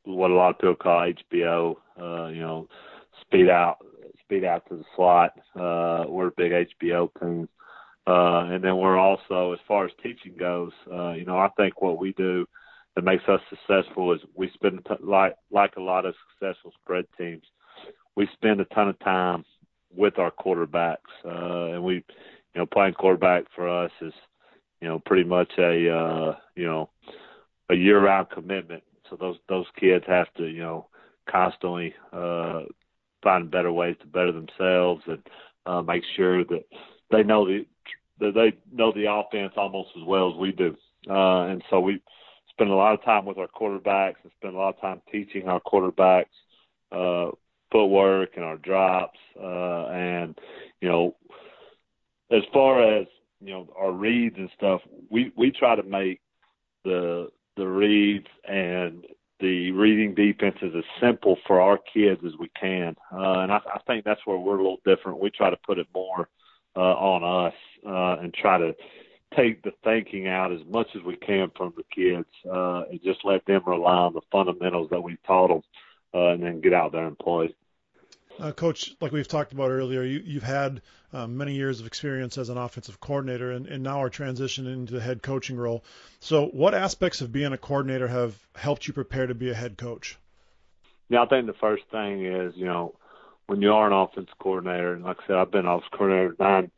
what 0.07 0.31
a 0.31 0.35
lot 0.35 0.51
of 0.51 0.59
people 0.59 0.75
call 0.77 1.13
HBO. 1.35 1.77
Uh, 2.01 2.29
you 2.29 2.41
know, 2.41 2.69
speed 3.21 3.49
out, 3.49 3.79
speed 4.23 4.45
out 4.45 4.67
to 4.69 4.77
the 4.77 4.85
slot. 4.95 5.33
Uh, 5.55 6.05
we're 6.09 6.29
a 6.29 6.33
big 6.37 6.53
HBO 6.53 7.09
team. 7.21 7.49
Uh, 8.07 8.45
and 8.53 8.63
then 8.63 8.77
we're 8.77 8.99
also, 8.99 9.53
as 9.53 9.59
far 9.67 9.85
as 9.85 9.91
teaching 10.03 10.37
goes, 10.39 10.71
uh, 10.93 11.13
you 11.13 11.25
know, 11.25 11.39
I 11.39 11.49
think 11.57 11.83
what 11.83 11.99
we 11.99 12.13
do 12.13 12.47
that 12.95 13.03
makes 13.03 13.25
us 13.29 13.41
successful 13.51 14.13
is 14.13 14.21
we 14.35 14.51
spend 14.55 14.87
like 15.01 15.37
like 15.51 15.77
a 15.77 15.83
lot 15.83 16.07
of 16.07 16.15
successful 16.31 16.73
spread 16.83 17.05
teams. 17.19 17.43
We 18.17 18.29
spend 18.33 18.61
a 18.61 18.65
ton 18.67 18.89
of 18.89 18.99
time 19.01 19.45
with 19.95 20.19
our 20.19 20.31
quarterbacks, 20.31 20.97
uh, 21.25 21.75
and 21.75 21.83
we, 21.83 21.95
you 21.97 22.03
know, 22.55 22.67
playing 22.67 22.95
quarterback 22.95 23.45
for 23.55 23.69
us 23.69 23.91
is, 24.01 24.15
you 24.81 24.89
know, 24.89 25.01
pretty 25.05 25.25
much 25.25 25.51
a, 25.59 25.91
uh, 25.91 26.37
you 26.55 26.67
know, 26.67 26.89
a 27.71 27.75
year-round 27.75 28.31
commitment. 28.31 28.83
So 29.11 29.17
those 29.17 29.37
those 29.49 29.67
kids 29.79 30.05
have 30.07 30.33
to, 30.35 30.47
you 30.47 30.61
know, 30.61 30.89
constantly 31.29 31.95
uh, 32.13 32.63
find 33.23 33.51
better 33.51 33.73
ways 33.73 33.97
to 34.01 34.07
better 34.07 34.33
themselves 34.33 35.03
and 35.07 35.23
uh, 35.67 35.83
make 35.83 36.03
sure 36.17 36.45
that 36.45 36.65
they 37.11 37.23
know 37.23 37.47
the 37.47 37.67
that 38.19 38.35
they 38.35 38.57
know 38.73 38.93
the 38.93 39.11
offense 39.11 39.53
almost 39.57 39.91
as 39.97 40.03
well 40.07 40.31
as 40.31 40.37
we 40.37 40.53
do. 40.53 40.77
Uh, 41.09 41.47
and 41.47 41.63
so 41.71 41.81
we 41.81 42.01
spend 42.51 42.71
a 42.71 42.75
lot 42.75 42.95
of 42.95 43.05
time 43.05 43.25
with 43.25 43.39
our 43.39 43.49
quarterbacks 43.49 44.17
and 44.23 44.33
spend 44.37 44.55
a 44.55 44.59
lot 44.59 44.75
of 44.75 44.81
time 44.81 45.01
teaching 45.13 45.49
our 45.49 45.61
quarterbacks 45.61 46.25
uh, 46.93 47.31
footwork 47.71 48.31
and 48.37 48.45
our 48.45 48.57
drops. 48.57 49.19
Uh, 49.41 49.87
and 49.89 50.39
you 50.81 50.89
know, 50.89 51.15
as 52.31 52.43
far 52.53 52.83
as 52.83 53.07
you 53.41 53.53
know, 53.53 53.69
our 53.79 53.93
reads 53.93 54.37
and 54.39 54.51
stuff, 54.57 54.81
we 55.11 55.33
we 55.37 55.51
try 55.51 55.77
to 55.77 55.83
make 55.83 56.21
the 56.85 57.29
the 57.57 57.67
reads 57.67 58.27
and 58.49 59.05
the 59.41 59.71
reading 59.73 60.15
defense 60.15 60.57
is 60.63 60.73
as 60.77 60.85
simple 61.01 61.37
for 61.47 61.61
our 61.61 61.79
kids 61.79 62.21
as 62.27 62.33
we 62.39 62.51
can. 62.59 62.97
Uh, 63.13 63.41
and 63.41 63.53
I, 63.53 63.61
I 63.75 63.81
think 63.87 64.05
that's 64.05 64.21
where 64.25 64.39
we're 64.39 64.59
a 64.59 64.63
little 64.63 64.81
different. 64.85 65.21
We 65.21 65.31
try 65.31 65.51
to 65.51 65.59
put 65.67 65.79
it 65.79 65.87
more 65.95 66.29
uh, 66.75 66.81
on 66.81 67.47
us 67.47 67.55
uh, 67.87 68.23
and 68.23 68.33
try 68.33 68.59
to 68.59 68.75
take 69.37 69.63
the 69.63 69.73
thinking 69.85 70.29
out 70.29 70.53
as 70.53 70.61
much 70.69 70.89
as 70.95 71.03
we 71.03 71.17
can 71.17 71.51
from 71.57 71.75
the 71.77 71.85
kids 71.95 72.29
uh, 72.51 72.85
and 72.91 73.03
just 73.03 73.25
let 73.25 73.45
them 73.47 73.63
rely 73.67 73.97
on 73.97 74.15
the 74.15 74.21
fundamentals 74.33 74.89
that 74.91 75.03
we've 75.03 75.23
taught 75.27 75.49
them 75.49 75.63
uh, 76.15 76.29
and 76.29 76.43
then 76.43 76.61
get 76.61 76.73
out 76.73 76.93
there 76.93 77.07
and 77.07 77.19
play. 77.19 77.55
Uh, 78.39 78.53
Coach, 78.53 78.95
like 79.01 79.13
we've 79.13 79.29
talked 79.29 79.53
about 79.53 79.71
earlier, 79.71 80.03
you, 80.03 80.21
you've 80.25 80.43
had 80.43 80.83
um, 81.17 81.37
many 81.39 81.55
years 81.55 81.81
of 81.81 81.87
experience 81.87 82.37
as 82.37 82.51
an 82.51 82.59
offensive 82.59 83.01
coordinator 83.01 83.51
and, 83.51 83.67
and 83.67 83.83
now 83.83 84.03
are 84.03 84.11
transitioning 84.11 84.75
into 84.75 84.93
the 84.93 85.01
head 85.01 85.23
coaching 85.23 85.57
role. 85.57 85.83
So, 86.21 86.49
what 86.49 86.75
aspects 86.75 87.23
of 87.23 87.33
being 87.33 87.53
a 87.53 87.59
coordinator 87.59 88.07
have 88.09 88.37
helped 88.55 88.87
you 88.87 88.93
prepare 88.93 89.27
to 89.27 89.35
be 89.35 89.51
a 89.51 89.55
head 89.55 89.79
coach? 89.79 90.19
Yeah, 91.09 91.23
I 91.23 91.27
think 91.27 91.47
the 91.47 91.55
first 91.55 91.85
thing 91.91 92.27
is, 92.27 92.53
you 92.55 92.67
know, 92.67 92.95
when 93.47 93.63
you 93.63 93.73
are 93.73 93.87
an 93.87 93.95
offense 93.95 94.29
coordinator, 94.39 94.93
and 94.93 95.05
like 95.05 95.17
I 95.25 95.27
said, 95.27 95.37
I've 95.37 95.51
been 95.51 95.67
offense 95.67 95.89
coordinator 95.93 96.37
nine 96.39 96.71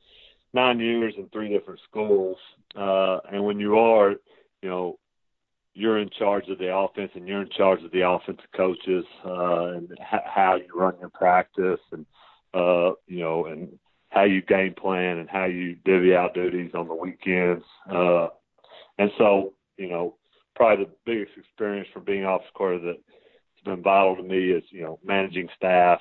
nine 0.52 0.78
years 0.78 1.14
in 1.16 1.28
three 1.30 1.48
different 1.48 1.80
schools, 1.90 2.36
uh, 2.76 3.18
and 3.32 3.44
when 3.44 3.58
you 3.58 3.78
are, 3.78 4.10
you 4.62 4.68
know, 4.68 4.98
you're 5.74 5.98
in 5.98 6.10
charge 6.10 6.48
of 6.48 6.58
the 6.58 6.74
offense 6.74 7.10
and 7.14 7.26
you're 7.26 7.42
in 7.42 7.50
charge 7.50 7.82
of 7.82 7.90
the 7.90 8.08
offensive 8.08 8.50
coaches 8.56 9.04
uh, 9.24 9.66
and 9.74 9.90
h- 9.92 10.20
how 10.24 10.56
you 10.56 10.68
run 10.74 10.94
your 11.00 11.08
practice 11.08 11.80
and 11.92 12.06
uh, 12.54 12.92
you 13.06 13.20
know 13.20 13.46
and 13.46 13.78
how 14.10 14.24
you 14.24 14.42
game 14.42 14.74
plan 14.74 15.18
and 15.18 15.28
how 15.28 15.44
you 15.44 15.76
divvy 15.84 16.14
out 16.14 16.34
duties 16.34 16.72
on 16.74 16.88
the 16.88 16.94
weekends. 16.94 17.64
Uh, 17.90 18.28
and 18.98 19.10
so 19.18 19.54
you 19.76 19.88
know 19.88 20.16
probably 20.56 20.84
the 20.84 20.90
biggest 21.06 21.32
experience 21.38 21.88
from 21.92 22.04
being 22.04 22.24
offense 22.24 22.50
coordinator 22.54 22.94
that's 22.94 23.64
been 23.64 23.82
vital 23.82 24.16
to 24.16 24.22
me 24.22 24.50
is 24.50 24.64
you 24.70 24.82
know 24.82 24.98
managing 25.04 25.48
staff. 25.56 26.00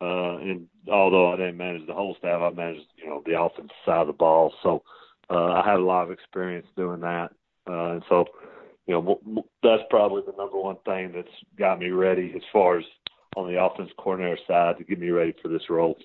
Uh, 0.00 0.36
and 0.38 0.66
although 0.90 1.32
I 1.32 1.36
didn't 1.36 1.56
manage 1.56 1.86
the 1.86 1.94
whole 1.94 2.16
staff, 2.18 2.40
I 2.42 2.50
managed 2.50 2.86
you 2.96 3.06
know 3.06 3.22
the 3.24 3.40
offensive 3.40 3.70
side 3.84 4.02
of 4.02 4.06
the 4.08 4.12
ball. 4.12 4.52
So 4.62 4.82
uh, 5.30 5.52
I 5.52 5.62
had 5.64 5.80
a 5.80 5.84
lot 5.84 6.04
of 6.04 6.10
experience 6.10 6.66
doing 6.76 7.00
that. 7.00 7.30
Uh, 7.66 7.92
and 7.92 8.02
so 8.08 8.26
you 8.86 8.94
know, 8.94 9.44
that's 9.62 9.82
probably 9.88 10.22
the 10.26 10.36
number 10.36 10.58
one 10.58 10.76
thing 10.84 11.12
that's 11.14 11.28
got 11.58 11.78
me 11.78 11.88
ready 11.88 12.32
as 12.36 12.42
far 12.52 12.78
as 12.78 12.84
on 13.36 13.50
the 13.50 13.62
offense 13.62 13.90
coordinator 13.98 14.38
side 14.46 14.76
to 14.78 14.84
get 14.84 15.00
me 15.00 15.10
ready 15.10 15.34
for 15.40 15.48
this 15.48 15.70
role. 15.70 15.96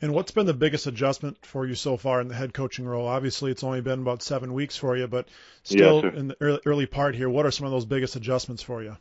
And 0.00 0.14
what's 0.14 0.30
been 0.30 0.46
the 0.46 0.54
biggest 0.54 0.86
adjustment 0.86 1.44
for 1.44 1.66
you 1.66 1.74
so 1.74 1.96
far 1.96 2.20
in 2.20 2.28
the 2.28 2.34
head 2.34 2.54
coaching 2.54 2.86
role? 2.86 3.08
Obviously, 3.08 3.50
it's 3.50 3.64
only 3.64 3.80
been 3.80 4.00
about 4.00 4.22
seven 4.22 4.52
weeks 4.54 4.76
for 4.76 4.96
you, 4.96 5.08
but 5.08 5.28
still 5.64 6.04
in 6.06 6.28
the 6.28 6.36
early, 6.40 6.60
early 6.66 6.86
part 6.86 7.16
here, 7.16 7.28
what 7.28 7.46
are 7.46 7.50
some 7.50 7.66
of 7.66 7.72
those 7.72 7.84
biggest 7.84 8.14
adjustments 8.14 8.62
for 8.62 8.82
you? 8.82 8.96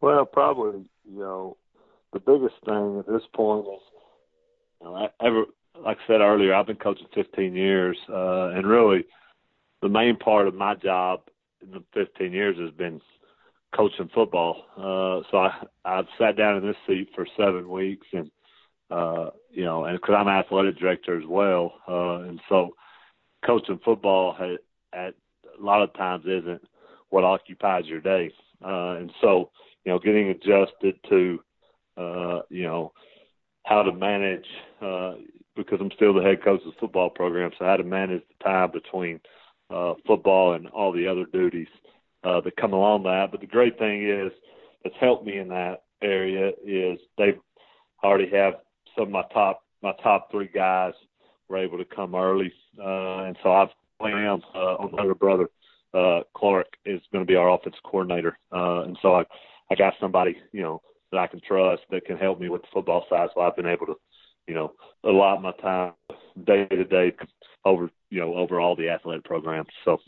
Well, 0.00 0.24
probably, 0.24 0.84
you 1.04 1.18
know, 1.18 1.56
the 2.12 2.20
biggest 2.20 2.54
thing 2.64 2.98
at 3.00 3.06
this 3.06 3.22
point 3.34 3.66
is, 3.66 3.80
you 4.80 4.86
know, 4.86 4.94
I 4.94 5.26
ever, 5.26 5.44
like 5.80 5.98
I 6.04 6.06
said 6.06 6.20
earlier, 6.20 6.54
I've 6.54 6.66
been 6.66 6.76
coaching 6.76 7.06
15 7.14 7.54
years, 7.54 7.96
uh, 8.08 8.50
and 8.50 8.66
really, 8.66 9.04
the 9.80 9.88
main 9.88 10.16
part 10.16 10.46
of 10.46 10.54
my 10.54 10.76
job 10.76 11.22
in 11.62 11.72
the 11.72 11.82
15 11.94 12.32
years 12.32 12.56
has 12.58 12.70
been 12.70 13.00
coaching 13.74 14.10
football. 14.14 14.64
Uh, 14.76 15.28
so 15.30 15.38
I 15.38 15.64
I've 15.84 16.06
sat 16.18 16.36
down 16.36 16.58
in 16.58 16.66
this 16.66 16.76
seat 16.86 17.08
for 17.14 17.26
seven 17.36 17.68
weeks, 17.68 18.06
and 18.12 18.30
uh, 18.90 19.30
you 19.52 19.64
know, 19.64 19.84
and 19.84 19.98
because 20.00 20.14
I'm 20.18 20.28
athletic 20.28 20.78
director 20.78 21.16
as 21.16 21.26
well, 21.28 21.74
uh, 21.86 22.28
and 22.28 22.40
so 22.48 22.74
coaching 23.44 23.80
football 23.84 24.34
had, 24.34 24.58
at 24.92 25.14
a 25.58 25.62
lot 25.62 25.82
of 25.82 25.92
times 25.94 26.24
isn't 26.26 26.62
what 27.10 27.24
occupies 27.24 27.84
your 27.86 28.00
day, 28.00 28.32
uh, 28.64 28.96
and 28.96 29.12
so 29.20 29.50
you 29.84 29.92
know, 29.92 29.98
getting 29.98 30.28
adjusted 30.28 30.96
to 31.08 31.38
uh, 31.96 32.40
you 32.48 32.64
know 32.64 32.92
how 33.64 33.82
to 33.82 33.92
manage 33.92 34.46
uh, 34.80 35.14
because 35.54 35.78
I'm 35.80 35.90
still 35.94 36.14
the 36.14 36.22
head 36.22 36.42
coach 36.42 36.60
of 36.66 36.72
the 36.72 36.80
football 36.80 37.10
program, 37.10 37.50
so 37.58 37.64
had 37.64 37.76
to 37.76 37.84
manage 37.84 38.22
the 38.28 38.44
time 38.44 38.70
between 38.72 39.20
uh, 39.70 39.94
football 40.06 40.54
and 40.54 40.68
all 40.68 40.92
the 40.92 41.06
other 41.06 41.26
duties 41.32 41.68
uh, 42.24 42.40
that 42.40 42.56
come 42.56 42.72
along 42.72 43.02
that. 43.04 43.28
But 43.30 43.40
the 43.40 43.46
great 43.46 43.78
thing 43.78 44.08
is, 44.08 44.32
that's 44.82 44.96
helped 44.98 45.26
me 45.26 45.38
in 45.38 45.48
that 45.48 45.84
area 46.02 46.50
is 46.64 46.98
they 47.18 47.34
already 48.02 48.30
have 48.30 48.54
some 48.96 49.04
of 49.04 49.10
my 49.10 49.24
top 49.32 49.62
my 49.82 49.92
top 50.02 50.30
three 50.30 50.48
guys 50.52 50.92
were 51.48 51.58
able 51.58 51.78
to 51.78 51.84
come 51.84 52.14
early, 52.14 52.52
uh, 52.78 53.24
and 53.24 53.36
so 53.42 53.52
I've 53.52 53.68
planned 53.98 54.44
uh, 54.54 54.76
on 54.76 54.98
other 54.98 55.14
brother 55.14 55.48
uh, 55.94 56.20
Clark 56.34 56.68
is 56.84 57.00
going 57.12 57.24
to 57.24 57.30
be 57.30 57.36
our 57.36 57.50
offense 57.50 57.76
coordinator, 57.84 58.38
uh, 58.52 58.82
and 58.82 58.96
so 59.02 59.14
I 59.14 59.24
I 59.70 59.74
got 59.74 59.94
somebody 60.00 60.36
you 60.52 60.62
know 60.62 60.82
that 61.10 61.18
I 61.18 61.26
can 61.26 61.40
trust 61.46 61.82
that 61.90 62.06
can 62.06 62.16
help 62.16 62.40
me 62.40 62.48
with 62.48 62.62
the 62.62 62.68
football 62.72 63.04
side. 63.10 63.28
So 63.34 63.42
I've 63.42 63.56
been 63.56 63.66
able 63.66 63.86
to 63.86 63.96
you 64.46 64.54
know 64.54 64.72
allot 65.04 65.42
my 65.42 65.52
time 65.60 65.92
day 66.44 66.66
to 66.66 66.84
day 66.84 67.12
over 67.64 67.90
you 68.10 68.20
know 68.20 68.34
over 68.34 68.60
all 68.60 68.76
the 68.76 68.88
athletic 68.88 69.24
programs. 69.24 69.68
So. 69.84 69.98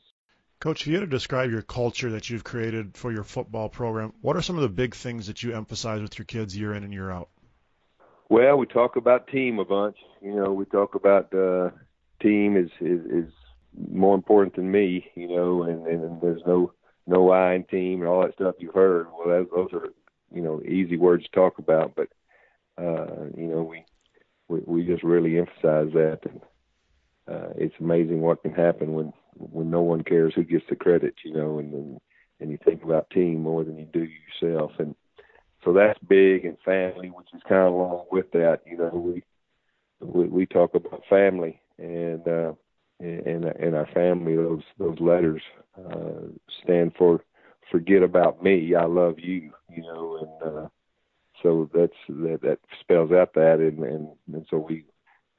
Coach, 0.60 0.82
if 0.82 0.86
you 0.86 0.94
had 0.94 1.00
to 1.00 1.06
describe 1.06 1.50
your 1.50 1.60
culture 1.60 2.12
that 2.12 2.30
you've 2.30 2.44
created 2.44 2.96
for 2.96 3.12
your 3.12 3.24
football 3.24 3.68
program, 3.68 4.14
what 4.22 4.34
are 4.34 4.40
some 4.40 4.56
of 4.56 4.62
the 4.62 4.68
big 4.68 4.94
things 4.94 5.26
that 5.26 5.42
you 5.42 5.54
emphasize 5.54 6.00
with 6.00 6.16
your 6.16 6.24
kids 6.24 6.56
year 6.56 6.72
in 6.72 6.84
and 6.84 6.92
year 6.92 7.10
out? 7.10 7.28
Well, 8.34 8.56
we 8.56 8.66
talk 8.66 8.96
about 8.96 9.28
team 9.28 9.60
a 9.60 9.64
bunch. 9.64 9.96
You 10.20 10.34
know, 10.34 10.52
we 10.52 10.64
talk 10.64 10.96
about 10.96 11.32
uh, 11.32 11.70
team 12.20 12.56
is, 12.56 12.68
is 12.80 13.06
is 13.06 13.32
more 13.92 14.16
important 14.16 14.56
than 14.56 14.72
me. 14.72 15.08
You 15.14 15.28
know, 15.28 15.62
and, 15.62 15.86
and 15.86 16.20
there's 16.20 16.42
no 16.44 16.72
no 17.06 17.30
I 17.30 17.54
in 17.54 17.62
team 17.62 18.00
and 18.00 18.08
all 18.08 18.22
that 18.22 18.34
stuff 18.34 18.56
you've 18.58 18.74
heard. 18.74 19.06
Well, 19.12 19.28
that, 19.28 19.50
those 19.54 19.72
are 19.72 19.90
you 20.34 20.42
know 20.42 20.60
easy 20.64 20.96
words 20.96 21.22
to 21.22 21.30
talk 21.30 21.58
about, 21.58 21.94
but 21.94 22.08
uh, 22.76 23.26
you 23.36 23.46
know 23.46 23.62
we, 23.62 23.84
we 24.48 24.62
we 24.66 24.84
just 24.84 25.04
really 25.04 25.38
emphasize 25.38 25.92
that, 25.92 26.18
and 26.24 26.40
uh, 27.30 27.52
it's 27.56 27.76
amazing 27.78 28.20
what 28.20 28.42
can 28.42 28.52
happen 28.52 28.94
when 28.94 29.12
when 29.34 29.70
no 29.70 29.82
one 29.82 30.02
cares 30.02 30.32
who 30.34 30.42
gets 30.42 30.64
the 30.68 30.74
credit. 30.74 31.14
You 31.24 31.34
know, 31.34 31.60
and 31.60 31.72
and, 31.72 32.00
and 32.40 32.50
you 32.50 32.58
think 32.64 32.82
about 32.82 33.10
team 33.10 33.44
more 33.44 33.62
than 33.62 33.78
you 33.78 33.86
do 33.92 34.08
yourself, 34.42 34.72
and 34.80 34.96
so 35.64 35.72
that's 35.72 35.98
big 36.08 36.44
and 36.44 36.58
family, 36.64 37.08
which 37.08 37.28
is 37.34 37.42
kind 37.48 37.66
of 37.68 37.74
along 37.74 38.06
with 38.10 38.30
that. 38.32 38.60
You 38.66 38.78
know, 38.78 38.90
we 38.92 39.22
we, 40.00 40.26
we 40.26 40.46
talk 40.46 40.74
about 40.74 41.02
family 41.08 41.60
and 41.78 42.26
uh, 42.26 42.52
and 43.00 43.44
and 43.44 43.74
our 43.74 43.88
family. 43.94 44.36
Those 44.36 44.62
those 44.78 44.98
letters 45.00 45.42
uh, 45.78 46.28
stand 46.62 46.92
for 46.98 47.20
forget 47.70 48.02
about 48.02 48.42
me. 48.42 48.74
I 48.74 48.84
love 48.84 49.18
you. 49.18 49.52
You 49.70 49.82
know, 49.82 50.18
and 50.42 50.58
uh, 50.58 50.68
so 51.42 51.68
that's 51.74 51.92
that 52.08 52.40
that 52.42 52.58
spells 52.80 53.12
out 53.12 53.34
that, 53.34 53.58
and 53.60 53.78
and 53.84 54.08
and 54.32 54.46
so 54.50 54.58
we 54.58 54.84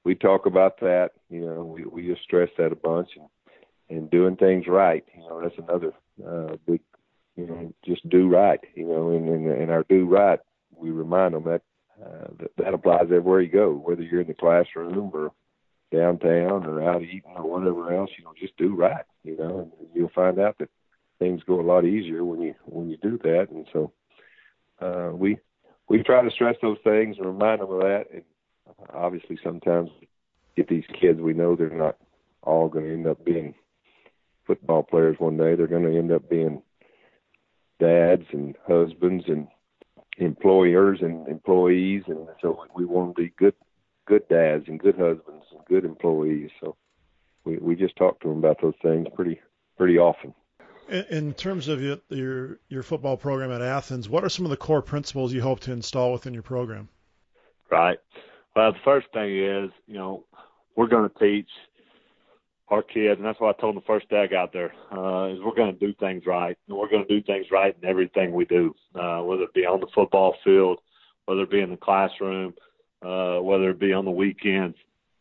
we 0.03 0.15
talk 0.15 0.45
about 0.45 0.79
that. 0.79 1.11
You 1.29 1.45
know, 1.45 1.63
we 1.65 1.85
we 1.85 2.07
just 2.07 2.23
stress 2.23 2.49
that 2.57 2.71
a 2.71 2.75
bunch 2.75 3.09
and 3.15 3.27
and 3.89 4.09
doing 4.09 4.35
things 4.35 4.65
right. 4.67 5.05
You 5.15 5.21
know, 5.27 5.41
that's 5.41 5.57
another 5.57 5.93
uh, 6.27 6.55
big 6.67 6.81
you 7.35 7.45
know, 7.45 7.73
just 7.85 8.07
do 8.09 8.27
right, 8.29 8.59
you 8.75 8.87
know, 8.87 9.11
and, 9.11 9.27
and, 9.27 9.51
and 9.51 9.71
our 9.71 9.83
do 9.89 10.05
right, 10.05 10.39
we 10.75 10.89
remind 10.89 11.33
them 11.33 11.43
that, 11.43 11.61
uh, 12.03 12.27
that 12.39 12.51
that 12.57 12.73
applies 12.73 13.03
everywhere 13.03 13.41
you 13.41 13.51
go, 13.51 13.71
whether 13.71 14.01
you're 14.01 14.21
in 14.21 14.27
the 14.27 14.33
classroom 14.33 15.11
or 15.13 15.31
downtown 15.91 16.65
or 16.65 16.81
out 16.81 17.01
eating 17.01 17.33
or 17.35 17.49
whatever 17.49 17.93
else, 17.93 18.09
you 18.17 18.23
know, 18.23 18.33
just 18.39 18.57
do 18.57 18.75
right, 18.75 19.05
you 19.23 19.37
know, 19.37 19.71
and 19.79 19.89
you'll 19.93 20.09
find 20.09 20.39
out 20.39 20.57
that 20.59 20.69
things 21.19 21.41
go 21.45 21.59
a 21.59 21.61
lot 21.61 21.85
easier 21.85 22.23
when 22.23 22.41
you 22.41 22.55
when 22.65 22.89
you 22.89 22.97
do 22.97 23.17
that. 23.23 23.47
And 23.49 23.67
so 23.71 23.91
uh, 24.81 25.11
we 25.13 25.37
we 25.87 26.03
try 26.03 26.21
to 26.21 26.31
stress 26.31 26.55
those 26.61 26.77
things 26.83 27.17
and 27.17 27.25
remind 27.25 27.61
them 27.61 27.71
of 27.71 27.81
that. 27.81 28.05
And 28.11 28.23
obviously, 28.93 29.37
sometimes 29.43 29.89
get 30.55 30.67
these 30.67 30.85
kids, 30.99 31.19
we 31.19 31.33
know 31.33 31.55
they're 31.55 31.69
not 31.69 31.97
all 32.41 32.67
going 32.67 32.85
to 32.85 32.93
end 32.93 33.07
up 33.07 33.23
being 33.23 33.53
football 34.45 34.83
players 34.83 35.15
one 35.19 35.37
day. 35.37 35.55
They're 35.55 35.67
going 35.67 35.83
to 35.83 35.97
end 35.97 36.11
up 36.11 36.29
being 36.29 36.61
dads 37.79 38.25
and 38.31 38.55
husbands 38.67 39.25
and 39.27 39.47
employers 40.17 40.99
and 41.01 41.27
employees, 41.27 42.03
and 42.07 42.27
so 42.41 42.65
we 42.75 42.85
want 42.85 43.15
to 43.15 43.21
be 43.21 43.33
good 43.37 43.53
good 44.05 44.27
dads 44.29 44.65
and 44.67 44.79
good 44.79 44.95
husbands 44.95 45.45
and 45.51 45.65
good 45.67 45.85
employees. 45.85 46.51
So 46.61 46.75
we 47.43 47.57
we 47.57 47.75
just 47.75 47.95
talk 47.95 48.19
to 48.21 48.29
them 48.29 48.37
about 48.37 48.61
those 48.61 48.75
things 48.81 49.07
pretty 49.15 49.39
pretty 49.77 49.97
often. 49.97 50.33
In 51.09 51.33
terms 51.33 51.67
of 51.67 51.81
your 51.81 52.59
your 52.69 52.83
football 52.83 53.17
program 53.17 53.51
at 53.51 53.61
Athens, 53.61 54.07
what 54.07 54.23
are 54.23 54.29
some 54.29 54.45
of 54.45 54.51
the 54.51 54.57
core 54.57 54.81
principles 54.81 55.33
you 55.33 55.41
hope 55.41 55.59
to 55.61 55.71
install 55.71 56.11
within 56.11 56.33
your 56.33 56.43
program? 56.43 56.89
Right. 57.71 57.97
Well, 58.55 58.71
the 58.71 58.79
first 58.85 59.07
thing 59.11 59.37
is, 59.37 59.71
you 59.87 59.95
know, 59.95 60.25
we're 60.75 60.87
going 60.87 61.09
to 61.09 61.19
teach 61.19 61.49
our 62.69 62.81
kids, 62.81 63.17
and 63.17 63.25
that's 63.25 63.39
what 63.39 63.55
I 63.55 63.61
told 63.61 63.75
them 63.75 63.83
the 63.85 63.93
first 63.93 64.09
day 64.09 64.23
I 64.23 64.27
got 64.27 64.51
there, 64.51 64.73
uh, 64.91 65.27
is 65.27 65.39
we're 65.43 65.55
going 65.55 65.73
to 65.73 65.79
do 65.79 65.93
things 65.99 66.23
right, 66.25 66.57
and 66.67 66.77
we're 66.77 66.89
going 66.89 67.05
to 67.07 67.19
do 67.19 67.23
things 67.23 67.47
right 67.51 67.75
in 67.79 67.87
everything 67.87 68.33
we 68.33 68.45
do, 68.45 68.73
uh, 68.95 69.19
whether 69.19 69.43
it 69.43 69.53
be 69.53 69.65
on 69.65 69.79
the 69.79 69.87
football 69.93 70.35
field, 70.43 70.79
whether 71.25 71.41
it 71.41 71.51
be 71.51 71.61
in 71.61 71.69
the 71.69 71.77
classroom, 71.77 72.53
uh, 73.03 73.37
whether 73.37 73.69
it 73.69 73.79
be 73.79 73.93
on 73.93 74.05
the 74.05 74.11
weekends. 74.11 74.77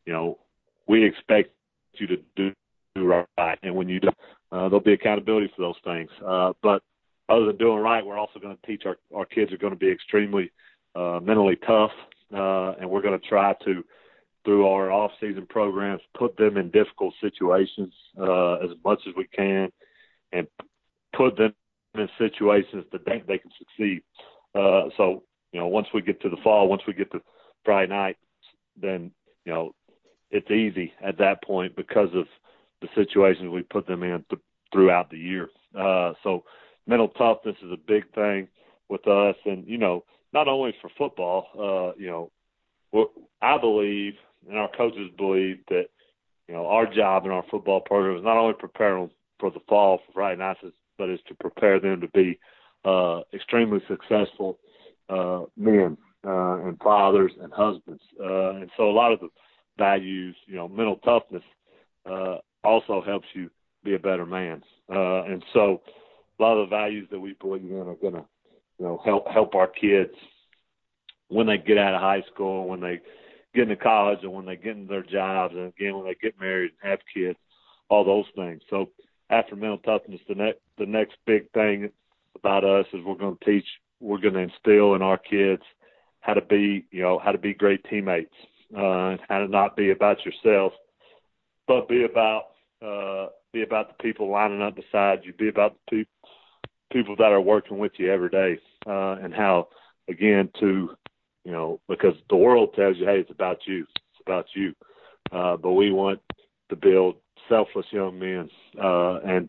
You 0.06 0.12
know, 0.12 0.38
we 0.86 1.04
expect 1.04 1.50
you 1.94 2.06
to 2.06 2.16
do, 2.34 2.52
do 2.94 3.24
right, 3.36 3.58
and 3.62 3.74
when 3.74 3.88
you 3.88 4.00
do, 4.00 4.08
uh, 4.52 4.68
there'll 4.68 4.80
be 4.80 4.92
accountability 4.94 5.52
for 5.54 5.62
those 5.62 5.80
things. 5.84 6.10
Uh, 6.26 6.52
but 6.62 6.82
other 7.28 7.46
than 7.46 7.56
doing 7.56 7.78
right, 7.78 8.04
we're 8.04 8.18
also 8.18 8.38
going 8.40 8.56
to 8.56 8.66
teach 8.66 8.84
our 8.86 8.96
our 9.14 9.24
kids 9.24 9.52
are 9.52 9.58
going 9.58 9.72
to 9.72 9.78
be 9.78 9.90
extremely 9.90 10.50
uh, 10.94 11.20
mentally 11.22 11.56
tough, 11.66 11.90
uh, 12.34 12.72
and 12.80 12.88
we're 12.88 13.02
going 13.02 13.18
to 13.18 13.28
try 13.28 13.54
to 13.64 13.84
through 14.44 14.66
our 14.66 14.90
off-season 14.90 15.46
programs, 15.46 16.02
put 16.18 16.36
them 16.36 16.56
in 16.56 16.70
difficult 16.70 17.14
situations 17.20 17.92
uh, 18.20 18.54
as 18.54 18.70
much 18.84 19.00
as 19.08 19.14
we 19.16 19.26
can, 19.26 19.70
and 20.32 20.46
put 21.16 21.36
them 21.36 21.54
in 21.94 22.08
situations 22.18 22.84
that 22.92 23.04
they, 23.06 23.22
they 23.26 23.38
can 23.38 23.50
succeed. 23.58 24.02
Uh, 24.54 24.88
so, 24.96 25.22
you 25.52 25.60
know, 25.60 25.66
once 25.66 25.86
we 25.94 26.02
get 26.02 26.20
to 26.20 26.28
the 26.28 26.36
fall, 26.42 26.68
once 26.68 26.82
we 26.86 26.92
get 26.92 27.10
to 27.12 27.20
Friday 27.64 27.90
night, 27.92 28.16
then 28.80 29.10
you 29.44 29.52
know 29.52 29.72
it's 30.30 30.50
easy 30.50 30.92
at 31.04 31.18
that 31.18 31.42
point 31.44 31.76
because 31.76 32.08
of 32.14 32.26
the 32.80 32.88
situations 32.94 33.48
we 33.48 33.62
put 33.62 33.86
them 33.86 34.02
in 34.02 34.24
th- 34.28 34.42
throughout 34.72 35.10
the 35.10 35.18
year. 35.18 35.48
Uh, 35.78 36.12
so, 36.22 36.44
mental 36.86 37.08
toughness 37.08 37.56
is 37.62 37.70
a 37.72 37.76
big 37.76 38.12
thing 38.14 38.48
with 38.88 39.06
us, 39.06 39.36
and 39.46 39.66
you 39.66 39.78
know, 39.78 40.04
not 40.32 40.48
only 40.48 40.74
for 40.82 40.90
football. 40.98 41.46
Uh, 41.54 41.96
you 41.98 42.08
know, 42.08 42.30
I 43.40 43.58
believe 43.58 44.14
and 44.48 44.58
our 44.58 44.70
coaches 44.76 45.10
believe 45.16 45.58
that 45.68 45.86
you 46.48 46.54
know 46.54 46.66
our 46.66 46.86
job 46.92 47.24
in 47.24 47.30
our 47.30 47.44
football 47.50 47.80
program 47.80 48.16
is 48.16 48.24
not 48.24 48.36
only 48.36 48.54
prepare 48.54 48.94
them 48.94 49.10
for 49.38 49.50
the 49.50 49.60
fall 49.68 49.98
for 49.98 50.12
Friday 50.12 50.38
nights, 50.38 50.60
but 50.98 51.10
is 51.10 51.20
to 51.28 51.34
prepare 51.34 51.80
them 51.80 52.00
to 52.00 52.08
be 52.08 52.38
uh, 52.84 53.20
extremely 53.32 53.80
successful 53.88 54.58
uh, 55.08 55.42
men 55.56 55.96
uh, 56.26 56.66
and 56.66 56.78
fathers 56.78 57.32
and 57.40 57.52
husbands. 57.52 58.02
Uh, 58.20 58.50
and 58.56 58.70
so 58.76 58.90
a 58.90 58.92
lot 58.92 59.12
of 59.12 59.20
the 59.20 59.28
values, 59.78 60.36
you 60.46 60.56
know, 60.56 60.68
mental 60.68 60.96
toughness 60.96 61.42
uh, 62.10 62.36
also 62.62 63.02
helps 63.04 63.26
you 63.34 63.50
be 63.84 63.94
a 63.94 63.98
better 63.98 64.26
man. 64.26 64.62
Uh, 64.90 65.24
and 65.24 65.42
so 65.52 65.82
a 66.38 66.42
lot 66.42 66.56
of 66.56 66.68
the 66.68 66.76
values 66.76 67.08
that 67.10 67.20
we 67.20 67.34
believe 67.40 67.62
in 67.62 67.76
are 67.76 67.94
going 67.94 68.14
to, 68.14 68.24
you 68.78 68.86
know, 68.86 69.00
help 69.04 69.26
help 69.28 69.54
our 69.54 69.68
kids 69.68 70.14
when 71.28 71.46
they 71.46 71.58
get 71.58 71.78
out 71.78 71.94
of 71.94 72.00
high 72.00 72.22
school, 72.32 72.68
when 72.68 72.80
they 72.80 73.00
get 73.54 73.70
into 73.70 73.76
college 73.76 74.20
and 74.22 74.32
when 74.32 74.46
they 74.46 74.56
get 74.56 74.76
into 74.76 74.88
their 74.88 75.02
jobs 75.02 75.54
and 75.54 75.68
again 75.68 75.96
when 75.96 76.06
they 76.06 76.16
get 76.20 76.38
married 76.40 76.72
and 76.82 76.90
have 76.90 77.00
kids, 77.12 77.38
all 77.88 78.04
those 78.04 78.26
things. 78.34 78.62
So 78.70 78.90
after 79.30 79.56
mental 79.56 79.78
toughness, 79.78 80.20
the 80.28 80.34
next 80.34 80.60
the 80.78 80.86
next 80.86 81.16
big 81.26 81.50
thing 81.52 81.90
about 82.36 82.64
us 82.64 82.86
is 82.92 83.04
we're 83.04 83.14
going 83.14 83.36
to 83.36 83.44
teach, 83.44 83.66
we're 84.00 84.18
going 84.18 84.34
to 84.34 84.40
instill 84.40 84.94
in 84.94 85.02
our 85.02 85.18
kids 85.18 85.62
how 86.20 86.34
to 86.34 86.40
be, 86.40 86.86
you 86.90 87.02
know, 87.02 87.18
how 87.18 87.32
to 87.32 87.38
be 87.38 87.54
great 87.54 87.84
teammates, 87.84 88.34
uh, 88.76 89.16
how 89.28 89.38
to 89.38 89.48
not 89.48 89.76
be 89.76 89.90
about 89.90 90.24
yourself, 90.24 90.72
but 91.66 91.88
be 91.88 92.04
about 92.04 92.44
uh, 92.84 93.28
be 93.52 93.62
about 93.62 93.88
the 93.88 94.02
people 94.02 94.30
lining 94.30 94.60
up 94.60 94.74
beside 94.76 95.20
you, 95.24 95.32
be 95.32 95.48
about 95.48 95.74
the 95.74 95.96
people 95.96 96.10
people 96.92 97.16
that 97.16 97.32
are 97.32 97.40
working 97.40 97.78
with 97.78 97.92
you 97.96 98.10
every 98.12 98.28
day, 98.28 98.58
uh, 98.86 99.16
and 99.22 99.34
how 99.34 99.68
again 100.08 100.48
to 100.60 100.90
you 101.44 101.52
know, 101.52 101.80
because 101.88 102.14
the 102.30 102.36
world 102.36 102.74
tells 102.74 102.96
you, 102.96 103.06
hey, 103.06 103.20
it's 103.20 103.30
about 103.30 103.58
you, 103.66 103.82
it's 103.82 104.20
about 104.26 104.46
you. 104.54 104.74
Uh, 105.30 105.56
but 105.56 105.72
we 105.72 105.92
want 105.92 106.20
to 106.70 106.76
build 106.76 107.16
selfless 107.48 107.86
young 107.90 108.18
men. 108.18 108.48
Uh, 108.82 109.20
and 109.20 109.48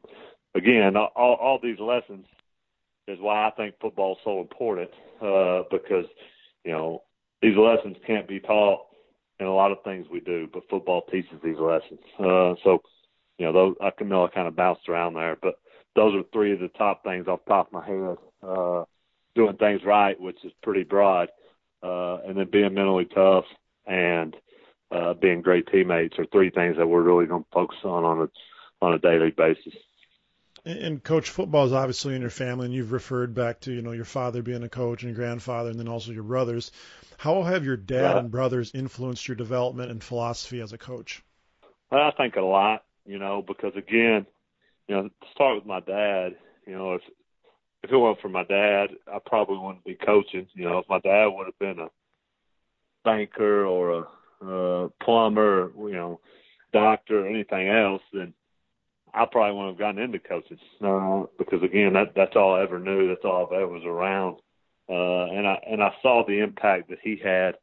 again, 0.55 0.95
all, 0.95 1.11
all 1.15 1.59
these 1.61 1.79
lessons 1.79 2.25
is 3.07 3.19
why 3.19 3.47
I 3.47 3.51
think 3.51 3.75
football 3.79 4.13
is 4.13 4.19
so 4.23 4.41
important 4.41 4.89
uh, 5.21 5.63
because, 5.71 6.05
you 6.63 6.71
know, 6.71 7.03
these 7.41 7.57
lessons 7.57 7.97
can't 8.05 8.27
be 8.27 8.39
taught 8.39 8.81
in 9.39 9.45
a 9.45 9.53
lot 9.53 9.71
of 9.71 9.83
things 9.83 10.07
we 10.11 10.19
do, 10.19 10.47
but 10.51 10.63
football 10.69 11.03
teaches 11.11 11.39
these 11.43 11.59
lessons. 11.59 11.99
Uh, 12.19 12.55
so, 12.63 12.81
you 13.37 13.45
know, 13.45 13.53
those, 13.53 13.75
I 13.81 13.91
can 13.91 14.09
know 14.09 14.25
I 14.25 14.29
kind 14.29 14.47
of 14.47 14.55
bounced 14.55 14.89
around 14.89 15.13
there, 15.13 15.37
but 15.41 15.55
those 15.95 16.15
are 16.15 16.23
three 16.33 16.53
of 16.53 16.59
the 16.59 16.69
top 16.69 17.03
things 17.03 17.27
off 17.27 17.41
the 17.45 17.49
top 17.49 17.67
of 17.67 17.73
my 17.73 17.85
head. 17.85 18.17
Uh, 18.41 18.83
doing 19.35 19.57
things 19.57 19.81
right, 19.85 20.19
which 20.19 20.37
is 20.43 20.51
pretty 20.63 20.83
broad 20.83 21.29
and 22.25 22.37
then 22.37 22.49
being 22.51 22.73
mentally 22.73 23.05
tough 23.05 23.45
and 23.85 24.35
uh, 24.91 25.13
being 25.13 25.41
great 25.41 25.67
teammates 25.67 26.17
are 26.17 26.25
three 26.31 26.49
things 26.49 26.77
that 26.77 26.87
we're 26.87 27.01
really 27.01 27.25
going 27.25 27.43
to 27.43 27.49
focus 27.51 27.77
on 27.83 28.03
on 28.03 28.21
a 28.21 28.85
on 28.85 28.93
a 28.93 28.99
daily 28.99 29.31
basis. 29.31 29.73
And 30.65 31.03
coach, 31.03 31.29
football 31.29 31.65
is 31.65 31.73
obviously 31.73 32.15
in 32.15 32.21
your 32.21 32.31
family, 32.31 32.65
and 32.65 32.73
you've 32.73 32.91
referred 32.91 33.35
back 33.35 33.59
to 33.61 33.71
you 33.71 33.81
know 33.81 33.91
your 33.91 34.05
father 34.05 34.41
being 34.41 34.63
a 34.63 34.69
coach 34.69 35.03
and 35.03 35.11
your 35.11 35.15
grandfather, 35.15 35.69
and 35.69 35.79
then 35.79 35.87
also 35.87 36.11
your 36.11 36.23
brothers. 36.23 36.71
How 37.17 37.43
have 37.43 37.63
your 37.63 37.77
dad 37.77 38.17
and 38.17 38.31
brothers 38.31 38.73
influenced 38.73 39.27
your 39.27 39.35
development 39.35 39.91
and 39.91 40.03
philosophy 40.03 40.61
as 40.61 40.73
a 40.73 40.77
coach? 40.77 41.23
Well, 41.91 42.01
I 42.01 42.11
think 42.11 42.35
a 42.35 42.41
lot, 42.41 42.83
you 43.05 43.19
know, 43.19 43.43
because 43.45 43.73
again, 43.75 44.25
you 44.87 44.95
know, 44.95 45.03
to 45.03 45.11
start 45.33 45.55
with 45.55 45.65
my 45.65 45.79
dad, 45.79 46.35
you 46.65 46.73
know, 46.73 46.95
if 46.95 47.01
if 47.85 47.91
it 47.91 47.97
weren't 47.97 48.19
for 48.19 48.29
my 48.29 48.43
dad, 48.43 48.87
I 49.07 49.19
probably 49.23 49.59
wouldn't 49.59 49.83
be 49.83 49.93
coaching. 49.95 50.47
You 50.55 50.65
know, 50.65 50.79
if 50.79 50.89
my 50.89 50.99
dad 50.99 51.27
would 51.27 51.45
have 51.45 51.59
been 51.59 51.79
a 51.79 51.89
banker 53.03 53.65
or 53.65 53.91
a 53.91 54.85
uh, 54.85 54.89
plumber, 55.03 55.71
you 55.77 55.93
know, 55.93 56.19
doctor 56.73 57.25
or 57.25 57.29
anything 57.29 57.69
else, 57.69 58.01
then 58.11 58.33
I 59.13 59.25
probably 59.31 59.55
wouldn't 59.55 59.75
have 59.75 59.79
gotten 59.79 60.01
into 60.01 60.19
coaching. 60.19 60.57
Uh, 60.83 61.27
because 61.37 61.61
again, 61.63 61.93
that 61.93 62.13
that's 62.15 62.35
all 62.35 62.55
I 62.55 62.63
ever 62.63 62.79
knew. 62.79 63.07
That's 63.07 63.23
all 63.23 63.47
I 63.51 63.57
ever 63.57 63.67
was 63.67 63.85
around. 63.85 64.37
Uh, 64.89 65.37
and 65.37 65.47
I 65.47 65.57
and 65.69 65.83
I 65.83 65.93
saw 66.01 66.23
the 66.25 66.39
impact 66.39 66.89
that 66.89 66.99
he 67.03 67.21
had 67.23 67.55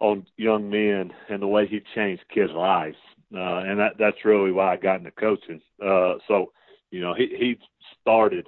on 0.00 0.26
young 0.38 0.70
men 0.70 1.12
and 1.28 1.42
the 1.42 1.46
way 1.46 1.66
he 1.66 1.80
changed 1.94 2.22
kids' 2.34 2.52
lives. 2.52 2.96
Uh, 3.34 3.58
and 3.58 3.78
that 3.78 3.92
that's 3.98 4.24
really 4.24 4.50
why 4.50 4.72
I 4.72 4.76
got 4.76 4.96
into 4.96 5.10
coaching. 5.10 5.60
Uh, 5.84 6.14
so, 6.26 6.52
you 6.90 7.02
know, 7.02 7.12
he 7.12 7.26
he 7.38 7.58
started 8.00 8.46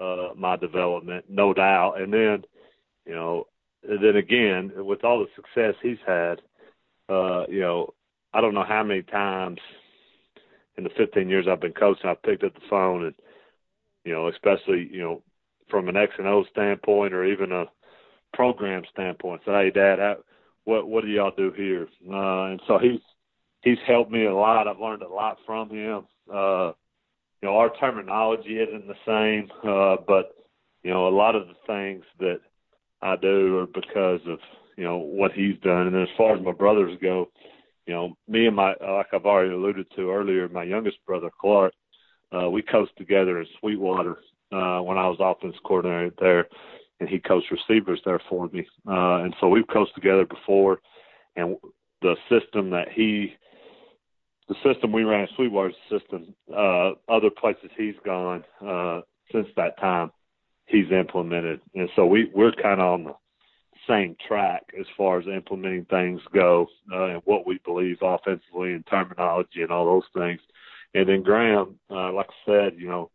uh, 0.00 0.28
my 0.36 0.56
development, 0.56 1.24
no 1.28 1.52
doubt. 1.52 2.00
And 2.00 2.12
then, 2.12 2.44
you 3.06 3.14
know, 3.14 3.46
then 3.82 4.16
again, 4.16 4.72
with 4.76 5.04
all 5.04 5.20
the 5.20 5.26
success 5.34 5.74
he's 5.82 5.98
had, 6.06 6.40
uh, 7.08 7.46
you 7.48 7.60
know, 7.60 7.94
I 8.32 8.40
don't 8.40 8.54
know 8.54 8.64
how 8.64 8.82
many 8.82 9.02
times 9.02 9.58
in 10.76 10.84
the 10.84 10.90
15 10.96 11.28
years 11.28 11.46
I've 11.48 11.60
been 11.60 11.72
coaching, 11.72 12.08
I've 12.08 12.22
picked 12.22 12.44
up 12.44 12.54
the 12.54 12.60
phone 12.68 13.06
and, 13.06 13.14
you 14.04 14.12
know, 14.12 14.28
especially, 14.28 14.88
you 14.92 15.00
know, 15.00 15.22
from 15.70 15.88
an 15.88 15.96
X 15.96 16.12
and 16.18 16.26
O 16.26 16.44
standpoint 16.50 17.12
or 17.12 17.24
even 17.24 17.52
a 17.52 17.66
program 18.32 18.82
standpoint, 18.92 19.42
say, 19.44 19.52
hey, 19.52 19.70
Dad, 19.70 19.98
how, 19.98 20.16
what 20.64 20.86
what 20.86 21.02
do 21.02 21.10
y'all 21.10 21.32
do 21.36 21.50
here? 21.56 21.88
Uh, 22.08 22.52
and 22.52 22.60
so 22.66 22.78
he's 22.78 23.00
he's 23.62 23.78
helped 23.86 24.10
me 24.10 24.26
a 24.26 24.34
lot. 24.34 24.68
I've 24.68 24.80
learned 24.80 25.02
a 25.02 25.08
lot 25.08 25.38
from 25.46 25.70
him. 25.70 26.06
Uh, 26.32 26.72
you 27.42 27.48
know, 27.48 27.56
our 27.56 27.70
terminology 27.78 28.58
isn't 28.58 28.86
the 28.86 28.94
same, 29.06 29.50
uh, 29.68 29.96
but 30.06 30.34
you 30.82 30.90
know, 30.90 31.08
a 31.08 31.10
lot 31.10 31.34
of 31.34 31.48
the 31.48 31.54
things 31.66 32.04
that 32.18 32.40
I 33.02 33.16
do 33.16 33.58
are 33.58 33.66
because 33.66 34.20
of 34.26 34.38
you 34.76 34.84
know 34.84 34.98
what 34.98 35.32
he's 35.32 35.58
done. 35.62 35.88
And 35.88 35.96
as 35.96 36.08
far 36.16 36.36
as 36.36 36.42
my 36.42 36.52
brothers 36.52 36.96
go, 37.02 37.28
you 37.86 37.94
know, 37.94 38.16
me 38.28 38.46
and 38.46 38.56
my 38.56 38.74
like 38.80 39.08
I've 39.12 39.26
already 39.26 39.52
alluded 39.52 39.86
to 39.96 40.10
earlier, 40.10 40.48
my 40.48 40.64
youngest 40.64 40.98
brother 41.06 41.30
Clark, 41.40 41.72
uh, 42.32 42.50
we 42.50 42.62
coached 42.62 42.96
together 42.96 43.40
in 43.40 43.46
Sweetwater 43.60 44.18
uh, 44.52 44.80
when 44.80 44.98
I 44.98 45.08
was 45.08 45.18
offense 45.20 45.56
coordinator 45.64 46.12
there, 46.18 46.48
and 47.00 47.08
he 47.08 47.18
coached 47.18 47.50
receivers 47.50 48.00
there 48.04 48.20
for 48.28 48.48
me. 48.48 48.66
Uh, 48.86 49.22
and 49.22 49.34
so 49.40 49.48
we've 49.48 49.66
coached 49.68 49.94
together 49.94 50.26
before, 50.26 50.80
and 51.36 51.56
the 52.02 52.16
system 52.28 52.70
that 52.70 52.88
he, 52.92 53.34
the 54.48 54.54
system 54.64 54.92
we 54.92 55.04
ran, 55.04 55.28
Sweetwater's 55.36 55.74
system, 55.90 56.34
uh, 56.54 56.92
other 57.08 57.30
places 57.30 57.70
he's 57.76 57.94
gone 58.04 58.44
uh, 58.66 59.02
since 59.30 59.46
that 59.56 59.78
time, 59.78 60.10
he's 60.66 60.90
implemented, 60.90 61.60
and 61.74 61.88
so 61.96 62.06
we 62.06 62.30
we're 62.34 62.52
kind 62.52 62.80
of 62.80 62.86
on 62.86 63.04
the 63.04 63.14
same 63.86 64.16
track 64.26 64.62
as 64.78 64.86
far 64.96 65.18
as 65.18 65.26
implementing 65.26 65.86
things 65.86 66.20
go 66.34 66.66
uh, 66.92 67.04
and 67.06 67.22
what 67.24 67.46
we 67.46 67.58
believe 67.64 67.96
offensively 68.02 68.74
and 68.74 68.86
terminology 68.86 69.62
and 69.62 69.70
all 69.70 69.86
those 69.86 70.22
things. 70.22 70.40
And 70.94 71.08
then 71.08 71.22
Graham, 71.22 71.78
uh, 71.90 72.12
like 72.12 72.26
I 72.28 72.50
said, 72.50 72.72
you 72.78 72.88
know, 72.88 73.10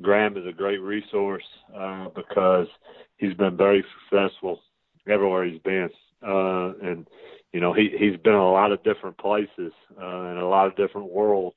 Graham 0.00 0.36
is 0.36 0.46
a 0.46 0.52
great 0.52 0.80
resource 0.80 1.44
uh, 1.76 2.08
because 2.14 2.68
he's 3.16 3.34
been 3.34 3.56
very 3.56 3.84
successful 4.10 4.60
everywhere 5.08 5.44
he's 5.44 5.60
been, 5.60 5.88
uh, 6.26 6.72
and 6.82 7.06
you 7.52 7.60
know 7.60 7.72
he 7.72 7.90
he's 7.98 8.16
been 8.18 8.34
in 8.34 8.38
a 8.38 8.52
lot 8.52 8.72
of 8.72 8.82
different 8.82 9.16
places 9.18 9.72
uh, 10.00 10.30
in 10.30 10.38
a 10.38 10.48
lot 10.48 10.66
of 10.66 10.76
different 10.76 11.10
worlds. 11.10 11.56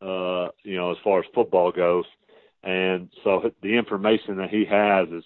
Uh, 0.00 0.48
you 0.62 0.76
know, 0.76 0.92
as 0.92 0.96
far 1.02 1.18
as 1.18 1.24
football 1.34 1.72
goes, 1.72 2.04
and 2.62 3.08
so 3.24 3.50
the 3.62 3.76
information 3.76 4.36
that 4.36 4.48
he 4.50 4.64
has 4.64 5.08
is 5.08 5.24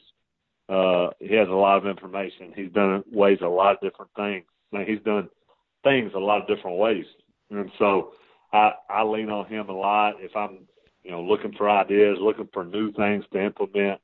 uh, 0.69 1.09
he 1.19 1.35
has 1.35 1.49
a 1.49 1.53
lot 1.53 1.77
of 1.77 1.87
information. 1.87 2.53
He's 2.55 2.73
done 2.73 3.05
ways 3.13 3.39
a 3.43 3.47
lot 3.47 3.75
of 3.75 3.81
different 3.81 4.11
things. 4.17 4.45
Now, 4.73 4.85
he's 4.87 5.03
done 5.05 5.29
things 5.85 6.13
a 6.15 6.19
lot 6.19 6.41
of 6.41 6.49
different 6.49 6.79
ways, 6.79 7.05
and 7.51 7.71
so 7.79 8.13
I 8.53 8.73
I 8.89 9.03
lean 9.03 9.29
on 9.29 9.47
him 9.47 9.69
a 9.69 9.77
lot 9.77 10.15
if 10.21 10.35
I'm 10.35 10.61
you 11.03 11.11
know 11.11 11.23
looking 11.23 11.53
for 11.53 11.69
ideas, 11.69 12.17
looking 12.21 12.49
for 12.53 12.65
new 12.65 12.93
things 12.93 13.25
to 13.33 13.45
implement. 13.45 14.01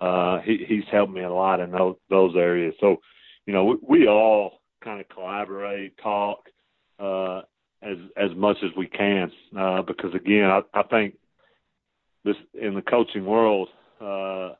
Uh, 0.00 0.40
he 0.40 0.64
he's 0.68 0.84
helped 0.90 1.12
me 1.12 1.22
a 1.22 1.32
lot 1.32 1.60
in 1.60 1.72
those 1.72 1.96
those 2.10 2.36
areas. 2.36 2.74
So 2.80 3.00
you 3.46 3.52
know 3.52 3.64
we, 3.64 3.76
we 3.82 4.08
all 4.08 4.61
kind 4.82 5.00
of 5.00 5.08
collaborate, 5.08 5.96
talk 5.98 6.48
uh, 6.98 7.42
as 7.82 7.96
as 8.16 8.30
much 8.36 8.56
as 8.62 8.70
we 8.76 8.86
can 8.86 9.30
uh, 9.58 9.82
because 9.82 10.14
again 10.14 10.44
I, 10.44 10.60
I 10.74 10.82
think 10.84 11.14
this 12.24 12.36
in 12.54 12.74
the 12.74 12.82
coaching 12.82 13.24
world. 13.24 13.68
Uh, 14.00 14.54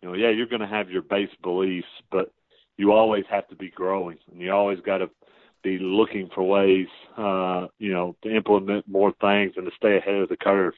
you 0.00 0.08
know, 0.08 0.14
yeah, 0.14 0.30
you're 0.30 0.48
going 0.48 0.60
to 0.60 0.66
have 0.66 0.90
your 0.90 1.02
base 1.02 1.30
beliefs, 1.42 1.86
but 2.10 2.32
you 2.76 2.92
always 2.92 3.24
have 3.30 3.46
to 3.48 3.56
be 3.56 3.70
growing, 3.70 4.18
and 4.30 4.40
you 4.40 4.52
always 4.52 4.80
got 4.80 4.98
to 4.98 5.08
be 5.62 5.78
looking 5.78 6.28
for 6.34 6.42
ways, 6.42 6.88
uh, 7.16 7.68
you 7.78 7.92
know, 7.92 8.16
to 8.22 8.34
implement 8.34 8.88
more 8.88 9.12
things 9.20 9.52
and 9.56 9.64
to 9.64 9.72
stay 9.76 9.96
ahead 9.96 10.16
of 10.16 10.28
the 10.28 10.36
curve, 10.36 10.74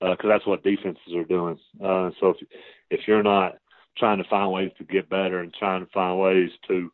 because 0.00 0.18
uh, 0.24 0.28
that's 0.28 0.46
what 0.46 0.64
defenses 0.64 1.14
are 1.14 1.24
doing. 1.24 1.58
Uh, 1.82 2.10
so 2.18 2.30
if 2.30 2.36
if 2.90 3.00
you're 3.06 3.22
not 3.22 3.56
trying 3.96 4.18
to 4.18 4.28
find 4.28 4.50
ways 4.50 4.72
to 4.76 4.84
get 4.84 5.08
better 5.08 5.38
and 5.38 5.54
trying 5.54 5.84
to 5.84 5.92
find 5.92 6.18
ways 6.18 6.50
to 6.66 6.90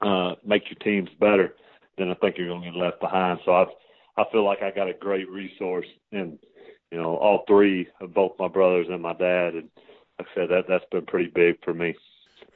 uh, 0.00 0.34
make 0.44 0.64
your 0.70 0.78
teams 0.80 1.10
better, 1.20 1.54
then 1.98 2.10
I 2.10 2.14
think 2.14 2.36
you're 2.36 2.48
going 2.48 2.62
to 2.62 2.70
get 2.70 2.78
left 2.78 3.00
behind. 3.00 3.40
So 3.44 3.52
I 3.52 3.66
I 4.16 4.24
feel 4.30 4.44
like 4.44 4.62
I 4.62 4.70
got 4.70 4.88
a 4.88 4.94
great 4.94 5.28
resource 5.28 5.86
in 6.12 6.38
you 6.90 6.98
know 6.98 7.16
all 7.16 7.44
three 7.46 7.88
of 8.00 8.14
both 8.14 8.32
my 8.38 8.48
brothers 8.48 8.86
and 8.90 9.02
my 9.02 9.14
dad, 9.14 9.54
and 9.54 9.68
like 10.18 10.28
I 10.30 10.34
said, 10.34 10.48
that 10.50 10.64
that's 10.68 10.84
been 10.90 11.06
pretty 11.06 11.30
big 11.34 11.56
for 11.64 11.74
me. 11.74 11.94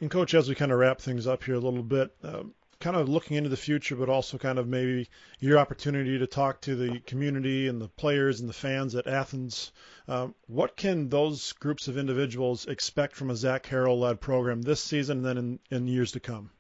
And 0.00 0.10
coach, 0.10 0.34
as 0.34 0.48
we 0.48 0.54
kind 0.54 0.72
of 0.72 0.78
wrap 0.78 1.00
things 1.00 1.26
up 1.26 1.42
here 1.42 1.56
a 1.56 1.60
little 1.60 1.82
bit, 1.82 2.14
um, 2.22 2.54
kind 2.80 2.96
of 2.96 3.08
looking 3.08 3.36
into 3.36 3.50
the 3.50 3.56
future, 3.56 3.96
but 3.96 4.08
also 4.08 4.38
kind 4.38 4.58
of 4.58 4.68
maybe 4.68 5.08
your 5.40 5.58
opportunity 5.58 6.18
to 6.18 6.26
talk 6.26 6.60
to 6.60 6.76
the 6.76 7.00
community 7.00 7.66
and 7.66 7.80
the 7.80 7.88
players 7.88 8.40
and 8.40 8.48
the 8.48 8.54
fans 8.54 8.94
at 8.94 9.08
Athens. 9.08 9.72
Um, 10.06 10.34
what 10.46 10.76
can 10.76 11.08
those 11.08 11.52
groups 11.54 11.88
of 11.88 11.98
individuals 11.98 12.66
expect 12.66 13.16
from 13.16 13.30
a 13.30 13.36
Zach 13.36 13.64
Harrell 13.64 13.98
led 13.98 14.20
program 14.20 14.62
this 14.62 14.80
season 14.80 15.18
and 15.18 15.26
then 15.26 15.38
in, 15.38 15.58
in 15.70 15.88
years 15.88 16.12
to 16.12 16.20
come? 16.20 16.50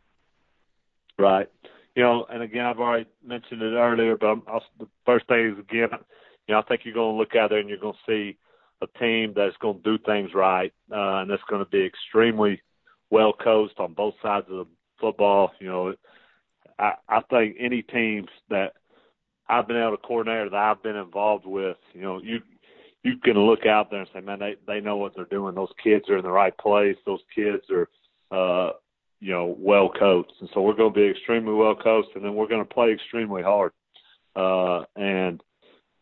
Right. 1.18 1.48
You 1.96 2.02
know, 2.04 2.26
and 2.30 2.42
again, 2.42 2.64
I've 2.64 2.78
already 2.78 3.06
mentioned 3.24 3.60
it 3.62 3.74
earlier, 3.74 4.16
but 4.16 4.26
I'm, 4.26 4.42
I'll, 4.46 4.62
the 4.78 4.86
first 5.04 5.26
thing 5.26 5.52
is 5.52 5.58
again, 5.58 5.88
you 6.46 6.54
know, 6.54 6.60
I 6.60 6.62
think 6.62 6.82
you're 6.84 6.94
going 6.94 7.14
to 7.14 7.18
look 7.18 7.34
out 7.34 7.50
there 7.50 7.58
and 7.58 7.68
you're 7.68 7.78
going 7.78 7.94
to 8.06 8.12
see 8.12 8.38
a 8.80 8.86
team 8.98 9.32
that's 9.34 9.56
going 9.60 9.82
to 9.82 9.82
do 9.82 10.02
things 10.04 10.30
right, 10.34 10.72
uh, 10.92 11.20
and 11.20 11.30
that's 11.30 11.42
going 11.50 11.64
to 11.64 11.70
be 11.70 11.84
extremely 11.84 12.62
well 13.10 13.32
coached 13.32 13.80
on 13.80 13.94
both 13.94 14.14
sides 14.22 14.46
of 14.48 14.58
the 14.58 14.66
football. 15.00 15.50
You 15.60 15.66
know, 15.66 15.94
I, 16.78 16.92
I 17.08 17.20
think 17.28 17.56
any 17.58 17.82
teams 17.82 18.28
that 18.50 18.74
I've 19.48 19.66
been 19.66 19.76
able 19.76 19.96
to 19.96 20.06
coordinate 20.06 20.50
that 20.50 20.56
I've 20.56 20.82
been 20.82 20.96
involved 20.96 21.46
with, 21.46 21.76
you 21.92 22.02
know, 22.02 22.20
you 22.22 22.40
you 23.02 23.16
can 23.18 23.38
look 23.38 23.66
out 23.66 23.90
there 23.90 24.00
and 24.00 24.08
say, 24.14 24.20
man, 24.20 24.38
they 24.38 24.56
they 24.66 24.80
know 24.80 24.96
what 24.96 25.16
they're 25.16 25.24
doing. 25.24 25.54
Those 25.54 25.72
kids 25.82 26.08
are 26.08 26.18
in 26.18 26.24
the 26.24 26.30
right 26.30 26.56
place. 26.58 26.96
Those 27.06 27.22
kids 27.34 27.64
are, 27.70 27.88
uh, 28.30 28.72
you 29.20 29.32
know, 29.32 29.56
well 29.58 29.90
coached, 29.90 30.32
and 30.40 30.48
so 30.54 30.60
we're 30.60 30.74
going 30.74 30.92
to 30.92 31.00
be 31.00 31.08
extremely 31.08 31.52
well 31.52 31.74
coached, 31.74 32.10
and 32.14 32.24
then 32.24 32.34
we're 32.34 32.48
going 32.48 32.64
to 32.64 32.74
play 32.74 32.92
extremely 32.92 33.42
hard. 33.42 33.72
Uh, 34.36 34.84
and 34.96 35.42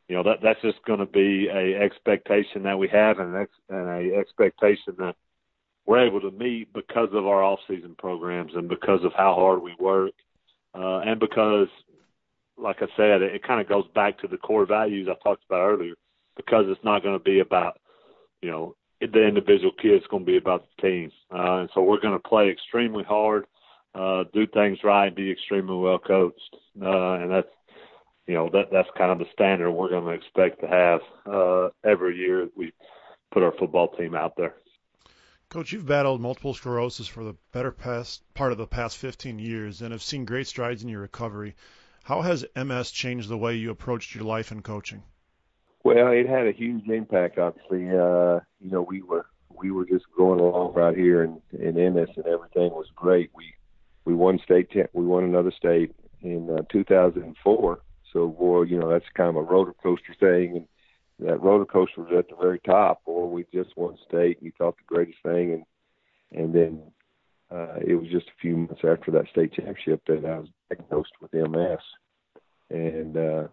you 0.09 0.17
know 0.17 0.23
that 0.23 0.39
that's 0.43 0.61
just 0.63 0.83
going 0.87 1.01
to 1.01 1.07
be 1.07 1.49
a 1.49 1.77
expectation 1.83 2.63
that 2.63 2.79
we 2.79 2.89
have 2.89 3.19
and 3.19 3.35
an 3.35 3.43
ex, 3.43 3.51
and 3.69 3.89
a 3.89 4.17
expectation 4.17 4.95
that 4.99 5.17
we're 5.87 6.07
able 6.07 6.21
to 6.21 6.31
meet 6.33 6.73
because 6.73 7.09
of 7.13 7.27
our 7.27 7.43
off 7.43 7.61
season 7.69 7.95
programs 7.99 8.53
and 8.55 8.69
because 8.69 9.05
of 9.05 9.13
how 9.17 9.35
hard 9.35 9.63
we 9.63 9.75
work 9.79 10.13
uh, 10.75 10.99
and 10.99 11.19
because 11.19 11.69
like 12.59 12.77
I 12.81 12.87
said 12.97 13.23
it, 13.23 13.35
it 13.35 13.43
kind 13.43 13.61
of 13.61 13.69
goes 13.69 13.87
back 13.95 14.19
to 14.21 14.29
the 14.29 14.37
core 14.37 14.67
values 14.67 15.09
I 15.11 15.15
talked 15.23 15.45
about 15.49 15.67
earlier 15.67 15.95
because 16.37 16.67
it's 16.69 16.85
not 16.85 17.03
going 17.03 17.19
to 17.19 17.25
be 17.25 17.41
about 17.41 17.79
you 18.43 18.51
know 18.51 18.77
the 19.01 19.27
individual 19.27 19.73
kid 19.81 19.95
is 19.95 20.07
going 20.11 20.25
to 20.25 20.31
be 20.31 20.37
about 20.37 20.65
the 20.77 20.83
team 20.83 21.11
uh, 21.35 21.59
and 21.59 21.71
so 21.75 21.83
we're 21.83 22.01
going 22.01 22.15
to 22.19 22.29
play 22.29 22.49
extremely 22.51 23.05
hard 23.05 23.45
uh, 23.95 24.25
do 24.33 24.47
things 24.47 24.79
right 24.85 25.15
be 25.15 25.31
extremely 25.31 25.77
well 25.77 25.99
coached 25.99 26.57
uh, 26.83 27.13
and 27.15 27.31
that's 27.31 27.49
you 28.27 28.35
know 28.35 28.51
that 28.53 28.71
that's 28.73 28.89
kind 28.99 29.13
of 29.13 29.19
the 29.19 29.27
standard 29.33 29.71
we're 29.71 29.89
going 29.89 30.05
to 30.05 30.11
expect 30.11 30.61
to 30.61 30.67
have 30.67 31.01
uh, 31.27 31.69
every 31.85 32.17
year 32.17 32.49
we 32.57 32.73
put 33.37 33.43
our 33.43 33.53
football 33.59 33.89
team 33.89 34.15
out 34.15 34.35
there. 34.37 34.55
Coach, 35.49 35.73
you've 35.73 35.87
battled 35.87 36.21
multiple 36.21 36.55
sclerosis 36.55 37.07
for 37.07 37.23
the 37.23 37.37
better 37.53 37.71
past 37.71 38.23
part 38.35 38.51
of 38.51 38.59
the 38.59 38.67
past 38.67 38.97
15 38.97 39.39
years 39.39 39.83
and 39.83 39.93
have 39.93 40.03
seen 40.03 40.25
great 40.25 40.47
strides 40.47 40.83
in 40.83 40.89
your 40.89 41.03
recovery. 41.03 41.55
How 42.03 42.23
has 42.23 42.47
MS 42.57 42.91
changed 42.91 43.29
the 43.29 43.37
way 43.37 43.55
you 43.55 43.71
approached 43.71 44.15
your 44.15 44.25
life 44.25 44.51
and 44.51 44.65
coaching? 44.65 45.03
Well, 45.87 46.11
it 46.11 46.29
had 46.29 46.49
a 46.49 46.53
huge 46.53 46.89
impact. 46.89 47.39
Obviously, 47.39 47.87
uh, 47.91 48.41
you 48.59 48.73
know, 48.73 48.83
we 48.83 49.03
were 49.03 49.27
we 49.57 49.71
were 49.71 49.87
just 49.87 50.05
going 50.17 50.41
along 50.41 50.75
right 50.75 50.97
here 50.97 51.23
in 51.23 51.41
in 51.53 51.79
Ennis, 51.79 52.11
and 52.17 52.27
everything 52.27 52.73
was 52.73 52.89
great. 52.97 53.31
We 53.37 53.55
we 54.05 54.13
won 54.13 54.41
state 54.43 54.73
we 54.95 55.07
won 55.07 55.23
another 55.23 55.53
state 55.57 55.95
in 56.23 56.51
uh, 56.51 56.63
2004. 56.73 57.79
So, 58.13 58.27
boy, 58.27 58.63
you 58.63 58.81
know, 58.81 58.91
that's 58.91 59.05
kind 59.15 59.31
of 59.31 59.37
a 59.37 59.43
roller 59.43 59.75
coaster 59.81 60.13
thing, 60.19 60.57
and 60.57 61.29
that 61.29 61.41
roller 61.41 61.65
coaster 61.65 62.01
was 62.01 62.13
at 62.19 62.31
the 62.31 62.35
very 62.35 62.59
top. 62.59 63.03
Or 63.05 63.31
we 63.31 63.45
just 63.55 63.77
won 63.77 63.97
state, 64.09 64.39
and 64.39 64.47
you 64.47 64.53
thought 64.59 64.77
the 64.79 64.93
greatest 64.93 65.19
thing, 65.23 65.53
and 65.53 66.43
and 66.43 66.53
then 66.53 66.83
uh, 67.49 67.77
it 67.81 67.95
was 67.95 68.11
just 68.11 68.27
a 68.27 68.41
few 68.41 68.57
months 68.57 68.83
after 68.83 69.13
that 69.13 69.29
state 69.31 69.53
championship 69.53 70.03
that 70.09 70.25
I 70.25 70.39
was 70.41 70.49
diagnosed 70.69 71.13
with 71.21 71.33
MS, 71.33 71.79
and 72.71 73.17
uh, 73.17 73.47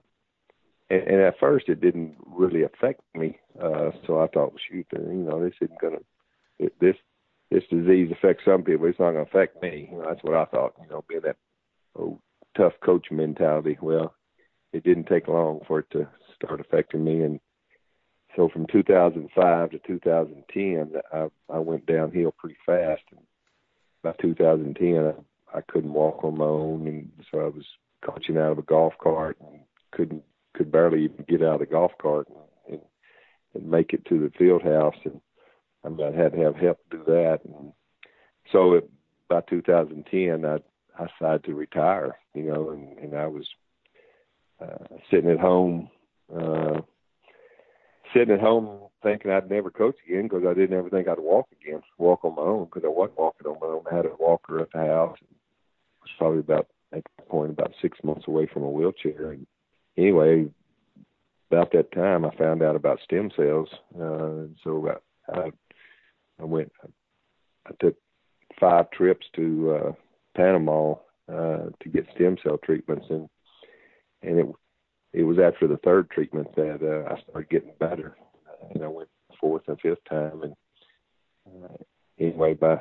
and, 0.94 1.08
and 1.08 1.22
at 1.22 1.40
first 1.40 1.70
it 1.70 1.82
didn't 1.82 2.16
really 2.26 2.64
affect 2.64 3.02
me. 3.16 3.40
Uh, 3.62 3.92
so 4.06 4.20
I 4.20 4.28
thought, 4.28 4.54
shoot, 4.70 4.86
you 4.92 5.00
know, 5.00 5.44
this 5.44 5.54
isn't 5.62 5.80
gonna 5.82 5.98
this 6.80 6.96
this 7.52 7.64
disease 7.70 8.12
affects 8.12 8.46
some 8.46 8.64
people. 8.64 8.86
It's 8.88 9.00
not 9.00 9.12
gonna 9.12 9.22
affect 9.22 9.62
me. 9.62 9.90
You 9.92 9.98
know, 9.98 10.06
that's 10.08 10.24
what 10.24 10.36
I 10.36 10.46
thought. 10.46 10.74
You 10.82 10.90
know, 10.90 11.04
being 11.08 11.22
that 11.22 11.38
oh, 11.98 12.20
tough 12.56 12.74
coach 12.84 13.08
mentality. 13.12 13.78
Well, 13.82 14.14
it 14.72 14.84
didn't 14.84 15.08
take 15.08 15.28
long 15.28 15.62
for 15.68 15.80
it 15.80 15.90
to 15.92 16.08
start 16.36 16.60
affecting 16.60 17.04
me, 17.04 17.22
and 17.22 17.40
so 18.36 18.50
from 18.50 18.66
2005 18.72 19.72
to 19.72 19.80
2010, 19.80 21.02
I, 21.12 21.28
I 21.54 21.60
went 21.60 21.86
downhill 21.86 22.34
pretty 22.38 22.58
fast. 22.66 23.04
And 23.12 23.22
by 24.02 24.14
2010, 24.22 25.14
I, 25.54 25.58
I 25.58 25.62
couldn't 25.62 25.94
walk 25.94 26.24
on 26.24 26.38
my 26.38 26.46
own, 26.46 26.88
and 26.88 27.12
so 27.32 27.40
I 27.40 27.46
was 27.46 27.66
coaching 28.04 28.38
out 28.38 28.52
of 28.52 28.58
a 28.58 28.64
golf 28.64 28.94
cart 29.02 29.38
and 29.40 29.62
couldn't 29.92 30.24
could 30.54 30.72
barely 30.72 31.04
even 31.04 31.26
get 31.28 31.42
out 31.42 31.56
of 31.56 31.60
the 31.60 31.66
golf 31.66 31.92
cart 32.02 32.28
and, 32.30 32.38
and, 32.70 32.82
and 33.54 33.72
make 33.72 33.94
it 33.94 34.06
to 34.06 34.20
the 34.20 34.32
field 34.38 34.64
house, 34.64 34.96
and 35.06 35.20
I, 35.84 35.90
mean, 35.90 36.08
I 36.08 36.16
had 36.16 36.34
to 36.34 36.40
have 36.40 36.56
help 36.56 36.80
do 36.90 37.04
that. 37.06 37.40
And 37.46 37.74
so 38.52 38.74
it, 38.74 38.90
by 39.30 39.42
2010, 39.42 40.46
I 40.46 40.58
I 40.98 41.08
decided 41.08 41.44
to 41.46 41.56
retire, 41.56 42.18
you 42.34 42.44
know, 42.44 42.70
and, 42.70 42.98
and 43.00 43.16
I 43.18 43.28
was 43.28 43.48
uh, 44.62 44.96
sitting 45.10 45.30
at 45.30 45.40
home. 45.40 45.90
Uh, 46.34 46.82
sitting 48.14 48.34
at 48.34 48.40
home 48.40 48.88
thinking 49.02 49.32
I'd 49.32 49.50
never 49.50 49.72
coach 49.72 49.96
again 50.08 50.24
because 50.24 50.44
I 50.48 50.54
didn't 50.54 50.78
ever 50.78 50.90
think 50.90 51.08
I'd 51.08 51.20
walk 51.20 51.48
again, 51.62 51.82
walk 51.98 52.24
on 52.24 52.36
my 52.36 52.44
own 52.44 52.66
because 52.66 52.84
I 52.86 52.90
wasn't 52.90 53.20
walking 53.20 53.48
on 53.48 53.58
my 53.60 53.68
own. 53.68 53.84
I 53.92 53.96
had 53.96 54.06
a 54.06 54.16
walker 54.20 54.60
at 54.60 54.72
the 54.72 54.80
house. 54.80 55.18
It 55.22 55.28
was 56.02 56.12
probably 56.18 56.40
about 56.40 56.68
at 56.92 57.04
that 57.18 57.28
point 57.28 57.52
about 57.52 57.74
six 57.82 57.98
months 58.04 58.28
away 58.28 58.48
from 58.52 58.64
a 58.64 58.70
wheelchair. 58.70 59.32
And 59.32 59.48
anyway, 59.98 60.48
about 61.52 61.72
that 61.72 61.92
time, 61.92 62.26
I 62.26 62.36
found 62.36 62.64
out 62.64 62.76
about 62.76 63.00
stem 63.04 63.30
cells. 63.36 63.70
Uh, 63.96 64.48
so 64.64 64.90
I, 65.30 65.40
I, 65.40 65.52
I 66.40 66.44
went. 66.44 66.72
I 67.66 67.72
took 67.80 67.96
five 68.60 68.90
trips 68.92 69.26
to 69.36 69.76
uh, 69.76 69.92
Panama 70.36 70.96
uh, 71.32 71.70
to 71.82 71.90
get 71.92 72.08
stem 72.16 72.38
cell 72.44 72.58
treatments, 72.58 73.06
and 73.10 73.30
and 74.22 74.40
it 74.40 74.48
it 75.14 75.24
was 75.24 75.38
after 75.38 75.68
the 75.68 75.78
third 75.78 76.10
treatment 76.10 76.48
that 76.56 76.80
uh, 76.82 77.14
I 77.14 77.22
started 77.22 77.50
getting 77.50 77.74
better, 77.80 78.18
and 78.74 78.84
I 78.84 78.88
went 78.88 79.10
fourth 79.40 79.64
and 79.68 79.80
fifth 79.80 80.04
time, 80.10 80.42
and 80.44 80.54
uh, 81.48 81.78
anyway 82.20 82.54
by 82.54 82.80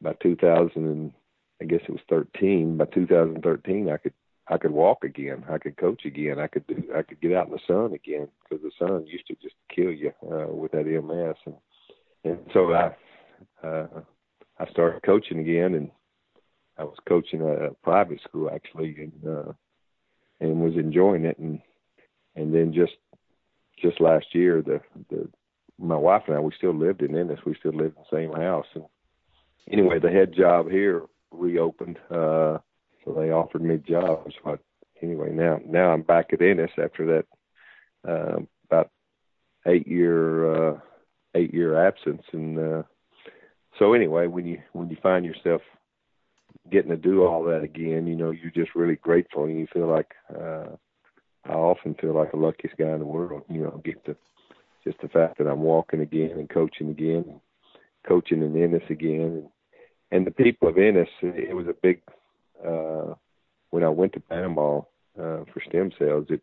by 0.00 0.14
2000 0.22 0.70
and 0.76 1.12
I 1.60 1.66
guess 1.66 1.80
it 1.86 1.90
was 1.90 2.00
13. 2.08 2.76
By 2.78 2.86
2013, 2.86 3.90
I 3.90 3.96
could 3.98 4.14
I 4.50 4.58
could 4.58 4.72
walk 4.72 5.04
again. 5.04 5.44
I 5.48 5.58
could 5.58 5.76
coach 5.76 6.04
again. 6.04 6.38
I 6.38 6.48
could 6.48 6.66
do. 6.66 6.82
I 6.94 7.02
could 7.02 7.20
get 7.20 7.32
out 7.32 7.46
in 7.46 7.52
the 7.52 7.60
sun 7.66 7.94
again 7.94 8.28
because 8.42 8.62
the 8.62 8.72
sun 8.78 9.06
used 9.06 9.26
to 9.28 9.36
just 9.36 9.54
kill 9.74 9.92
you 9.92 10.12
uh, 10.24 10.48
with 10.48 10.72
that 10.72 10.86
MS, 10.86 11.36
and 11.46 11.54
and 12.24 12.38
so 12.52 12.72
I 12.72 12.94
uh, 13.66 13.86
I 14.58 14.70
started 14.70 15.02
coaching 15.02 15.38
again, 15.38 15.74
and 15.74 15.90
I 16.76 16.84
was 16.84 16.96
coaching 17.08 17.42
a 17.42 17.70
private 17.82 18.20
school 18.22 18.50
actually, 18.52 18.96
and 18.98 19.28
uh, 19.28 19.52
and 20.40 20.60
was 20.60 20.74
enjoying 20.74 21.24
it 21.24 21.38
and 21.38 21.60
and 22.36 22.54
then 22.54 22.72
just 22.72 22.92
just 23.80 24.00
last 24.00 24.26
year 24.32 24.62
the 24.62 24.80
the 25.10 25.28
my 25.78 25.96
wife 25.96 26.22
and 26.26 26.36
I 26.36 26.40
we 26.40 26.52
still 26.56 26.74
lived 26.74 27.02
in 27.02 27.16
Ennis 27.16 27.40
we 27.44 27.54
still 27.58 27.72
lived 27.72 27.96
in 27.96 28.02
the 28.10 28.16
same 28.16 28.32
house 28.32 28.66
and 28.74 28.84
anyway 29.70 29.98
the 29.98 30.10
head 30.10 30.34
job 30.36 30.70
here 30.70 31.02
reopened 31.30 31.98
uh 32.10 32.58
so 33.04 33.12
they 33.12 33.30
offered 33.30 33.62
me 33.62 33.78
jobs 33.78 34.34
but 34.44 34.60
anyway 35.02 35.30
now 35.30 35.60
now 35.66 35.90
I'm 35.90 36.02
back 36.02 36.32
at 36.32 36.42
Ennis 36.42 36.70
after 36.78 37.06
that 37.06 37.26
uh, 38.08 38.40
about 38.66 38.90
eight 39.66 39.86
year 39.86 40.70
uh 40.70 40.78
eight 41.34 41.52
year 41.52 41.86
absence. 41.86 42.22
And 42.32 42.58
uh 42.58 42.82
so 43.78 43.92
anyway 43.92 44.26
when 44.26 44.46
you 44.46 44.58
when 44.72 44.90
you 44.90 44.96
find 45.02 45.24
yourself 45.24 45.62
getting 46.70 46.90
to 46.90 46.96
do 46.96 47.24
all 47.24 47.44
that 47.44 47.62
again, 47.62 48.06
you 48.06 48.16
know, 48.16 48.30
you're 48.30 48.50
just 48.50 48.74
really 48.74 48.96
grateful 48.96 49.44
and 49.44 49.58
you 49.58 49.66
feel 49.72 49.86
like 49.86 50.12
uh 50.34 50.66
I 51.44 51.54
often 51.54 51.94
feel 51.94 52.14
like 52.14 52.32
the 52.32 52.36
luckiest 52.36 52.76
guy 52.76 52.90
in 52.90 52.98
the 52.98 53.06
world, 53.06 53.42
you 53.48 53.62
know, 53.62 53.80
get 53.84 54.04
the 54.04 54.16
just 54.84 55.00
the 55.02 55.08
fact 55.08 55.38
that 55.38 55.46
I'm 55.46 55.60
walking 55.60 56.00
again 56.00 56.32
and 56.32 56.48
coaching 56.48 56.90
again, 56.90 57.40
coaching 58.06 58.42
in 58.42 58.60
Ennis 58.60 58.82
again. 58.88 59.20
And 59.20 59.48
and 60.12 60.26
the 60.26 60.32
people 60.32 60.68
of 60.68 60.78
Ennis, 60.78 61.08
it 61.22 61.54
was 61.54 61.66
a 61.68 61.74
big 61.82 62.02
uh 62.66 63.14
when 63.70 63.84
I 63.84 63.88
went 63.88 64.12
to 64.14 64.20
Panama 64.20 64.80
uh 65.18 65.44
for 65.52 65.62
stem 65.68 65.92
cells, 65.98 66.26
it 66.30 66.42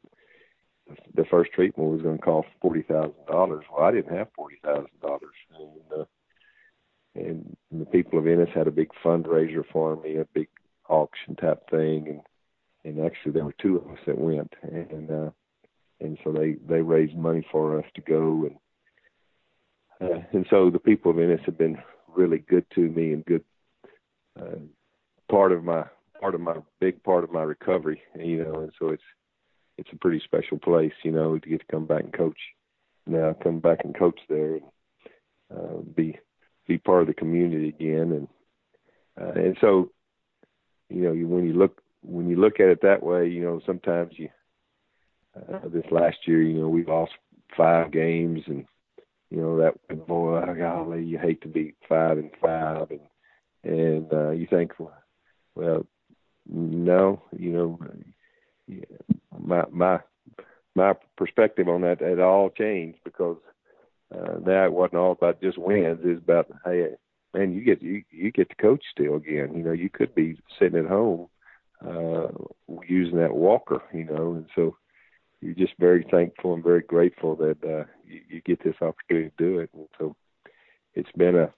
the 1.15 1.25
first 1.25 1.51
treatment 1.51 1.91
was 1.91 2.01
going 2.01 2.17
to 2.17 2.23
cost 2.23 2.47
forty 2.61 2.81
thousand 2.81 3.25
dollars. 3.27 3.65
Well, 3.71 3.85
I 3.85 3.91
didn't 3.91 4.15
have 4.15 4.27
forty 4.35 4.57
thousand 4.63 4.99
dollars, 5.01 5.35
and 5.59 6.01
uh, 6.01 6.05
and 7.15 7.57
the 7.71 7.85
people 7.85 8.19
of 8.19 8.27
Ennis 8.27 8.49
had 8.53 8.67
a 8.67 8.71
big 8.71 8.89
fundraiser 9.03 9.63
for 9.71 9.95
me, 9.97 10.17
a 10.17 10.25
big 10.33 10.47
auction 10.89 11.35
type 11.35 11.69
thing, 11.69 12.07
and 12.07 12.21
and 12.83 13.05
actually 13.05 13.33
there 13.33 13.45
were 13.45 13.55
two 13.61 13.77
of 13.77 13.91
us 13.91 13.99
that 14.05 14.17
went, 14.17 14.53
and 14.61 15.11
uh, 15.11 15.29
and 15.99 16.17
so 16.23 16.31
they 16.31 16.55
they 16.67 16.81
raised 16.81 17.15
money 17.17 17.45
for 17.51 17.79
us 17.79 17.85
to 17.95 18.01
go, 18.01 18.49
and 18.49 20.09
uh, 20.09 20.21
and 20.31 20.45
so 20.49 20.69
the 20.69 20.79
people 20.79 21.11
of 21.11 21.19
Ennis 21.19 21.41
have 21.45 21.57
been 21.57 21.77
really 22.15 22.39
good 22.39 22.65
to 22.75 22.81
me 22.81 23.13
and 23.13 23.25
good 23.25 23.43
uh, 24.39 24.59
part 25.29 25.51
of 25.51 25.63
my 25.63 25.85
part 26.19 26.35
of 26.35 26.41
my 26.41 26.55
big 26.79 27.01
part 27.03 27.23
of 27.23 27.31
my 27.31 27.43
recovery, 27.43 28.01
you 28.15 28.43
know, 28.43 28.61
and 28.61 28.71
so 28.79 28.89
it's 28.89 29.03
it's 29.77 29.89
a 29.93 29.97
pretty 29.97 30.21
special 30.25 30.57
place, 30.57 30.93
you 31.03 31.11
know, 31.11 31.37
to 31.37 31.49
get 31.49 31.59
to 31.59 31.65
come 31.69 31.85
back 31.85 32.03
and 32.03 32.13
coach. 32.13 32.39
Now 33.05 33.35
come 33.41 33.59
back 33.59 33.79
and 33.83 33.97
coach 33.97 34.19
there 34.27 34.55
and 34.55 34.63
uh, 35.55 35.77
be 35.95 36.17
be 36.67 36.77
part 36.77 37.01
of 37.01 37.07
the 37.07 37.13
community 37.13 37.69
again 37.69 38.11
and 38.11 38.27
uh, 39.19 39.31
and 39.39 39.57
so 39.61 39.91
you 40.89 41.01
know 41.01 41.13
you, 41.13 41.27
when 41.27 41.45
you 41.45 41.53
look 41.53 41.81
when 42.01 42.27
you 42.29 42.35
look 42.35 42.59
at 42.59 42.67
it 42.67 42.81
that 42.81 43.01
way 43.01 43.27
you 43.27 43.41
know 43.41 43.61
sometimes 43.65 44.13
you 44.17 44.29
uh, 45.37 45.59
this 45.69 45.85
last 45.91 46.17
year 46.25 46.41
you 46.41 46.59
know 46.59 46.67
we 46.67 46.83
lost 46.83 47.13
five 47.55 47.91
games 47.91 48.41
and 48.47 48.65
you 49.29 49.37
know 49.37 49.57
that 49.57 50.07
boy 50.07 50.41
golly 50.57 51.03
you 51.03 51.17
hate 51.17 51.41
to 51.41 51.47
be 51.47 51.73
five 51.87 52.17
and 52.17 52.31
five 52.41 52.87
and 52.91 52.99
and 53.63 54.13
uh, 54.13 54.31
you 54.31 54.47
think 54.49 54.73
well 55.55 55.85
no 56.49 57.21
you 57.37 57.51
know 57.51 57.79
my 59.39 59.63
my 59.71 59.99
my 60.75 60.93
perspective 61.17 61.67
on 61.67 61.81
that 61.81 62.01
had 62.01 62.19
all 62.19 62.49
changed 62.49 62.99
because 63.03 63.37
uh, 64.15 64.39
now 64.45 64.65
it 64.65 64.71
wasn't 64.71 64.95
all 64.95 65.11
about 65.11 65.41
just 65.41 65.57
wins. 65.57 65.99
It's 66.03 66.21
about 66.21 66.47
hey, 66.63 66.91
man, 67.33 67.53
you 67.53 67.61
get 67.61 67.81
you 67.81 68.03
you 68.11 68.31
get 68.31 68.49
to 68.49 68.55
coach 68.55 68.83
still 68.91 69.15
again. 69.15 69.53
You 69.55 69.63
know, 69.63 69.71
you 69.71 69.89
could 69.89 70.13
be 70.15 70.39
sitting 70.57 70.79
at 70.79 70.85
home 70.85 71.27
uh, 71.85 72.27
using 72.87 73.17
that 73.17 73.35
walker. 73.35 73.81
You 73.93 74.05
know, 74.05 74.33
and 74.33 74.45
so 74.55 74.77
you're 75.41 75.55
just 75.55 75.73
very 75.79 76.05
thankful 76.09 76.53
and 76.53 76.63
very 76.63 76.81
grateful 76.81 77.35
that 77.37 77.57
uh, 77.63 77.85
you, 78.05 78.21
you 78.29 78.41
get 78.41 78.63
this 78.63 78.75
opportunity 78.81 79.31
to 79.37 79.43
do 79.43 79.59
it. 79.59 79.69
And 79.73 79.87
so 79.97 80.15
it's 80.93 81.11
been 81.17 81.35
a 81.35 81.51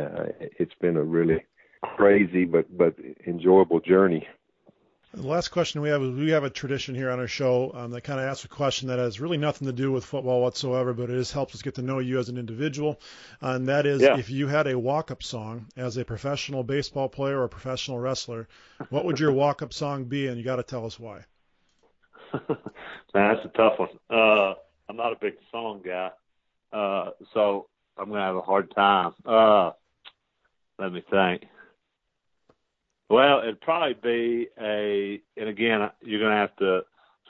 uh, 0.00 0.26
it's 0.38 0.74
been 0.80 0.96
a 0.96 1.02
really 1.02 1.44
crazy 1.82 2.44
but 2.44 2.66
but 2.76 2.94
enjoyable 3.26 3.80
journey 3.80 4.26
the 5.16 5.26
last 5.26 5.48
question 5.48 5.80
we 5.80 5.88
have 5.88 6.02
is 6.02 6.10
we 6.14 6.30
have 6.32 6.44
a 6.44 6.50
tradition 6.50 6.94
here 6.94 7.10
on 7.10 7.18
our 7.18 7.26
show 7.26 7.70
um, 7.72 7.90
that 7.92 8.02
kind 8.02 8.20
of 8.20 8.26
asks 8.26 8.44
a 8.44 8.48
question 8.48 8.88
that 8.88 8.98
has 8.98 9.18
really 9.18 9.38
nothing 9.38 9.66
to 9.66 9.72
do 9.72 9.90
with 9.90 10.04
football 10.04 10.42
whatsoever, 10.42 10.92
but 10.92 11.08
it 11.08 11.16
just 11.16 11.32
helps 11.32 11.54
us 11.54 11.62
get 11.62 11.76
to 11.76 11.82
know 11.82 12.00
you 12.00 12.18
as 12.18 12.28
an 12.28 12.36
individual. 12.36 13.00
And 13.40 13.66
that 13.68 13.86
is 13.86 14.02
yeah. 14.02 14.18
if 14.18 14.28
you 14.28 14.46
had 14.46 14.66
a 14.66 14.78
walk 14.78 15.10
up 15.10 15.22
song 15.22 15.68
as 15.74 15.96
a 15.96 16.04
professional 16.04 16.64
baseball 16.64 17.08
player 17.08 17.40
or 17.40 17.48
professional 17.48 17.98
wrestler, 17.98 18.46
what 18.90 19.06
would 19.06 19.18
your 19.18 19.32
walk 19.32 19.62
up 19.62 19.72
song 19.72 20.04
be? 20.04 20.26
And 20.26 20.36
you 20.36 20.44
got 20.44 20.56
to 20.56 20.62
tell 20.62 20.84
us 20.84 21.00
why. 21.00 21.24
Man, 22.34 22.66
that's 23.14 23.46
a 23.46 23.56
tough 23.56 23.78
one. 23.78 23.88
Uh, 24.10 24.52
I'm 24.86 24.96
not 24.96 25.12
a 25.12 25.18
big 25.18 25.34
song 25.50 25.80
guy. 25.82 26.10
Uh, 26.74 27.12
so 27.32 27.68
I'm 27.96 28.10
gonna 28.10 28.20
have 28.20 28.36
a 28.36 28.42
hard 28.42 28.70
time. 28.74 29.14
Uh, 29.24 29.70
let 30.78 30.92
me 30.92 31.02
think. 31.10 31.44
Well, 33.08 33.40
it'd 33.40 33.60
probably 33.60 33.94
be 33.94 34.48
a, 34.60 35.20
and 35.36 35.48
again, 35.48 35.90
you're 36.02 36.20
gonna 36.20 36.36
have 36.36 36.56
to 36.56 36.80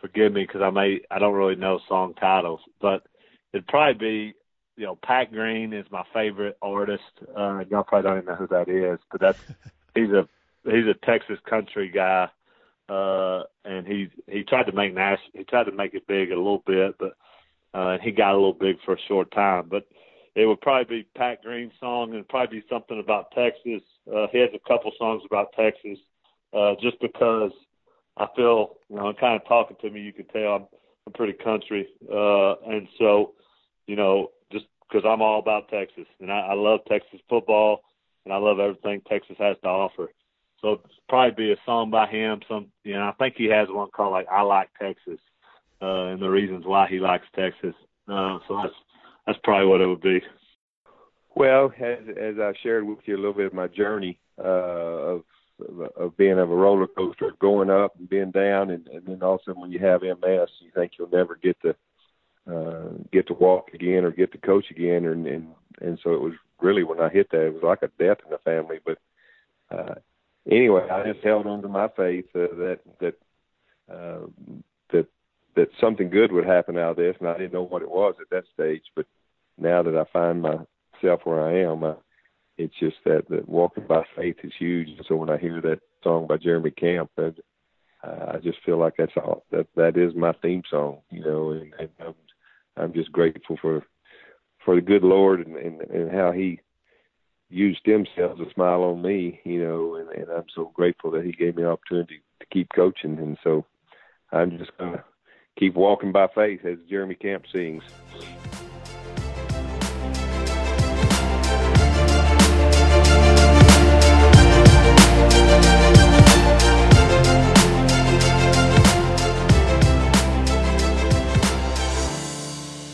forgive 0.01 0.33
me 0.33 0.43
because 0.43 0.63
I 0.63 0.71
may 0.71 1.01
I 1.11 1.19
don't 1.19 1.35
really 1.35 1.57
know 1.57 1.81
song 1.89 2.15
titles, 2.15 2.61
but 2.81 3.07
it'd 3.53 3.67
probably 3.67 3.95
be 3.95 4.35
you 4.77 4.87
know 4.87 4.97
Pat 4.97 5.33
Green 5.33 5.73
is 5.73 5.87
my 5.91 6.05
favorite 6.15 6.57
artist. 6.63 7.03
Uh, 7.37 7.65
y'all 7.71 7.85
probably 7.85 8.09
don't 8.09 8.19
even 8.19 8.27
know 8.27 8.37
who 8.37 8.47
that 8.49 8.69
is, 8.69 8.99
but 9.11 9.21
that's 9.21 9.39
he's 9.95 10.11
a 10.11 10.27
he's 10.65 10.87
a 10.87 10.95
Texas 11.05 11.39
country 11.49 11.91
guy, 11.91 12.29
uh, 12.89 13.43
and 13.65 13.87
he 13.87 14.09
he 14.31 14.45
tried 14.45 14.67
to 14.67 14.73
make 14.73 14.95
Nash 14.95 15.21
he 15.35 15.45
tried 15.45 15.65
to 15.65 15.73
make 15.73 15.93
it 15.95 16.07
big 16.07 16.31
a 16.31 16.37
little 16.37 16.63
bit, 16.67 16.97
but 16.99 17.17
uh, 17.75 17.99
he 18.03 18.13
got 18.13 18.33
a 18.33 18.37
little 18.37 18.55
big 18.55 18.77
for 18.85 18.95
a 18.95 19.07
short 19.09 19.31
time. 19.31 19.67
But 19.69 19.87
it 20.37 20.45
would 20.45 20.61
probably 20.61 20.99
be 20.99 21.09
Pat 21.17 21.43
Green's 21.43 21.73
song, 21.81 22.15
and 22.15 22.29
probably 22.29 22.61
be 22.61 22.67
something 22.71 23.01
about 23.01 23.33
Texas. 23.33 23.83
Uh, 24.07 24.27
he 24.31 24.39
has 24.39 24.51
a 24.55 24.69
couple 24.69 24.93
songs 24.99 25.23
about 25.25 25.53
Texas, 25.59 25.99
uh, 26.53 26.75
just 26.81 27.01
because 27.01 27.53
I 28.19 28.27
feel 28.37 28.77
you 28.91 28.97
know, 28.97 29.13
kind 29.19 29.41
of 29.41 29.49
talking 29.49 29.79
to 29.81 29.91
me, 29.91 30.03
you 30.03 30.13
can 30.13 30.27
tell 30.27 30.55
I'm 30.55 30.67
I'm 31.07 31.13
pretty 31.15 31.33
country, 31.33 31.89
uh, 32.13 32.57
and 32.67 32.87
so 32.99 33.33
you 33.87 33.97
know 33.97 34.33
just 34.53 34.67
because 34.87 35.09
I'm 35.09 35.23
all 35.23 35.39
about 35.39 35.71
Texas, 35.71 36.07
and 36.21 36.31
I, 36.31 36.41
I 36.41 36.55
love 36.55 36.81
Texas 36.87 37.21
football, 37.31 37.81
and 38.25 38.35
I 38.35 38.37
love 38.37 38.61
everything 38.61 39.01
Texas 39.09 39.37
has 39.39 39.57
to 39.63 39.69
offer. 39.69 40.11
So 40.61 40.73
it'd 40.73 40.87
probably 41.09 41.47
be 41.47 41.53
a 41.53 41.57
song 41.65 41.91
by 41.91 42.07
him. 42.09 42.41
Some, 42.49 42.69
you 42.83 42.95
know, 42.95 43.09
I 43.09 43.13
think 43.19 43.37
he 43.37 43.47
has 43.47 43.69
one 43.71 43.89
called 43.91 44.13
like 44.13 44.27
"I 44.31 44.43
Like 44.43 44.69
Texas," 44.79 45.21
uh, 45.81 46.09
and 46.09 46.21
the 46.21 46.29
reasons 46.29 46.67
why 46.67 46.89
he 46.89 46.99
likes 46.99 47.27
Texas. 47.35 47.75
Uh, 48.07 48.39
so 48.47 48.61
that's 48.63 48.75
that's 49.27 49.39
probably 49.43 49.67
what 49.67 49.81
it 49.81 49.87
would 49.87 50.01
be. 50.01 50.21
Well, 51.35 51.73
as 51.79 51.99
as 52.19 52.39
I 52.39 52.53
shared 52.63 52.87
with 52.87 52.99
you 53.05 53.17
a 53.17 53.19
little 53.19 53.35
bit 53.35 53.47
of 53.47 53.55
my 53.55 53.69
journey 53.69 54.19
uh, 54.39 54.43
of 54.43 55.23
of 55.97 56.17
being 56.17 56.39
of 56.39 56.51
a 56.51 56.55
roller 56.55 56.87
coaster, 56.87 57.33
going 57.41 57.71
up 57.71 57.99
and 57.99 58.09
being 58.09 58.31
down, 58.31 58.71
and, 58.71 58.87
and 58.89 59.07
then 59.07 59.23
also 59.23 59.53
when 59.53 59.71
you 59.71 59.79
have 59.79 60.03
MS, 60.03 60.49
you 60.61 60.71
think 60.75 60.93
you'll 60.99 61.11
never 61.11 61.37
get 61.37 61.57
to 61.63 61.75
uh, 62.51 62.91
get 63.13 63.27
to 63.27 63.35
walk 63.35 63.71
again 63.75 64.05
or 64.05 64.11
get 64.11 64.33
to 64.33 64.39
coach 64.39 64.67
again, 64.71 65.05
and 65.07 65.27
and 65.27 65.49
and 65.81 65.99
so 66.03 66.15
it 66.15 66.21
was 66.21 66.33
really 66.61 66.85
when 66.85 67.01
I 67.01 67.09
hit 67.09 67.31
that, 67.31 67.47
it 67.47 67.55
was 67.55 67.63
like 67.63 67.83
a 67.83 67.91
death 68.03 68.19
in 68.25 68.31
the 68.31 68.39
family. 68.39 68.79
But 68.85 68.99
uh, 69.71 69.95
anyway, 70.51 70.89
I 70.91 71.13
just 71.13 71.25
held 71.25 71.47
on 71.47 71.63
to 71.63 71.69
my 71.69 71.89
faith 71.97 72.27
uh, 72.35 72.49
that 72.57 72.81
that 73.01 73.15
uh, 73.93 74.27
that 75.57 75.69
something 75.81 76.11
good 76.11 76.31
would 76.33 76.47
happen 76.47 76.79
out 76.79 76.91
of 76.91 76.97
this, 76.97 77.17
and 77.19 77.29
I 77.29 77.37
didn't 77.37 77.55
know 77.55 77.65
what 77.65 77.83
it 77.83 77.91
was 77.91 78.15
at 78.21 78.31
that 78.31 78.45
stage. 78.55 78.83
But 78.95 79.07
now 79.59 79.83
that 79.83 79.97
I 79.97 80.05
find 80.13 80.41
myself 80.43 81.21
where 81.25 81.43
I 81.43 81.61
am, 81.61 81.83
I, 81.83 81.95
it's 82.59 82.75
just 82.79 82.97
that 83.05 83.29
that 83.31 83.49
walking 83.49 83.87
by 83.87 84.03
faith 84.15 84.37
is 84.45 84.53
huge. 84.59 84.89
And 84.89 85.05
so 85.09 85.17
when 85.17 85.31
I 85.31 85.39
hear 85.39 85.61
that 85.63 85.81
song 86.05 86.27
by 86.27 86.37
Jeremy 86.37 86.71
Camp, 86.71 87.11
that, 87.17 87.35
uh, 88.05 88.33
I 88.35 88.39
just 88.39 88.59
feel 88.65 88.79
like 88.79 88.95
that's 88.97 89.17
all 89.17 89.45
that 89.51 89.67
that 89.77 89.97
is 89.97 90.15
my 90.15 90.33
theme 90.43 90.63
song, 90.71 90.99
you 91.11 91.25
know, 91.25 91.51
and, 91.51 91.73
and 91.79 91.89
I'm 92.01 92.15
I'm 92.77 92.93
just 92.93 93.11
grateful 93.11 93.57
for 93.61 93.83
for 94.65 94.75
the 94.75 94.81
good 94.81 95.03
Lord 95.03 95.47
and, 95.47 95.57
and, 95.57 95.81
and 95.81 96.11
how 96.11 96.33
He 96.33 96.61
used 97.49 97.81
themselves 97.87 98.41
to 98.41 98.53
smile 98.53 98.83
on 98.83 99.01
me, 99.01 99.41
you 99.45 99.63
know, 99.63 99.97
and, 99.97 100.11
and 100.11 100.31
I'm 100.31 100.45
so 100.55 100.71
grateful 100.75 101.11
that 101.13 101.25
He 101.25 101.33
gave 101.33 101.57
me 101.57 101.63
an 101.63 101.69
opportunity 101.69 102.21
to 102.41 102.47
keep 102.53 102.69
coaching, 102.75 103.19
and 103.19 103.39
so 103.43 103.65
I'm 104.33 104.59
just 104.59 104.77
gonna 104.79 105.03
keep 105.57 105.75
walking 105.75 106.13
by 106.13 106.29
faith, 106.29 106.65
as 106.65 106.79
Jeremy 106.89 107.15
Camp 107.15 107.45
sings. 107.53 107.83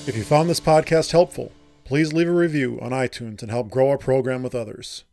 If 0.04 0.16
you 0.16 0.24
found 0.24 0.50
this 0.50 0.60
podcast 0.60 1.12
helpful, 1.12 1.52
please 1.84 2.12
leave 2.12 2.28
a 2.28 2.32
review 2.32 2.78
on 2.80 2.90
iTunes 2.90 3.42
and 3.42 3.50
help 3.50 3.70
grow 3.70 3.88
our 3.88 3.98
program 3.98 4.42
with 4.42 4.54
others. 4.54 5.04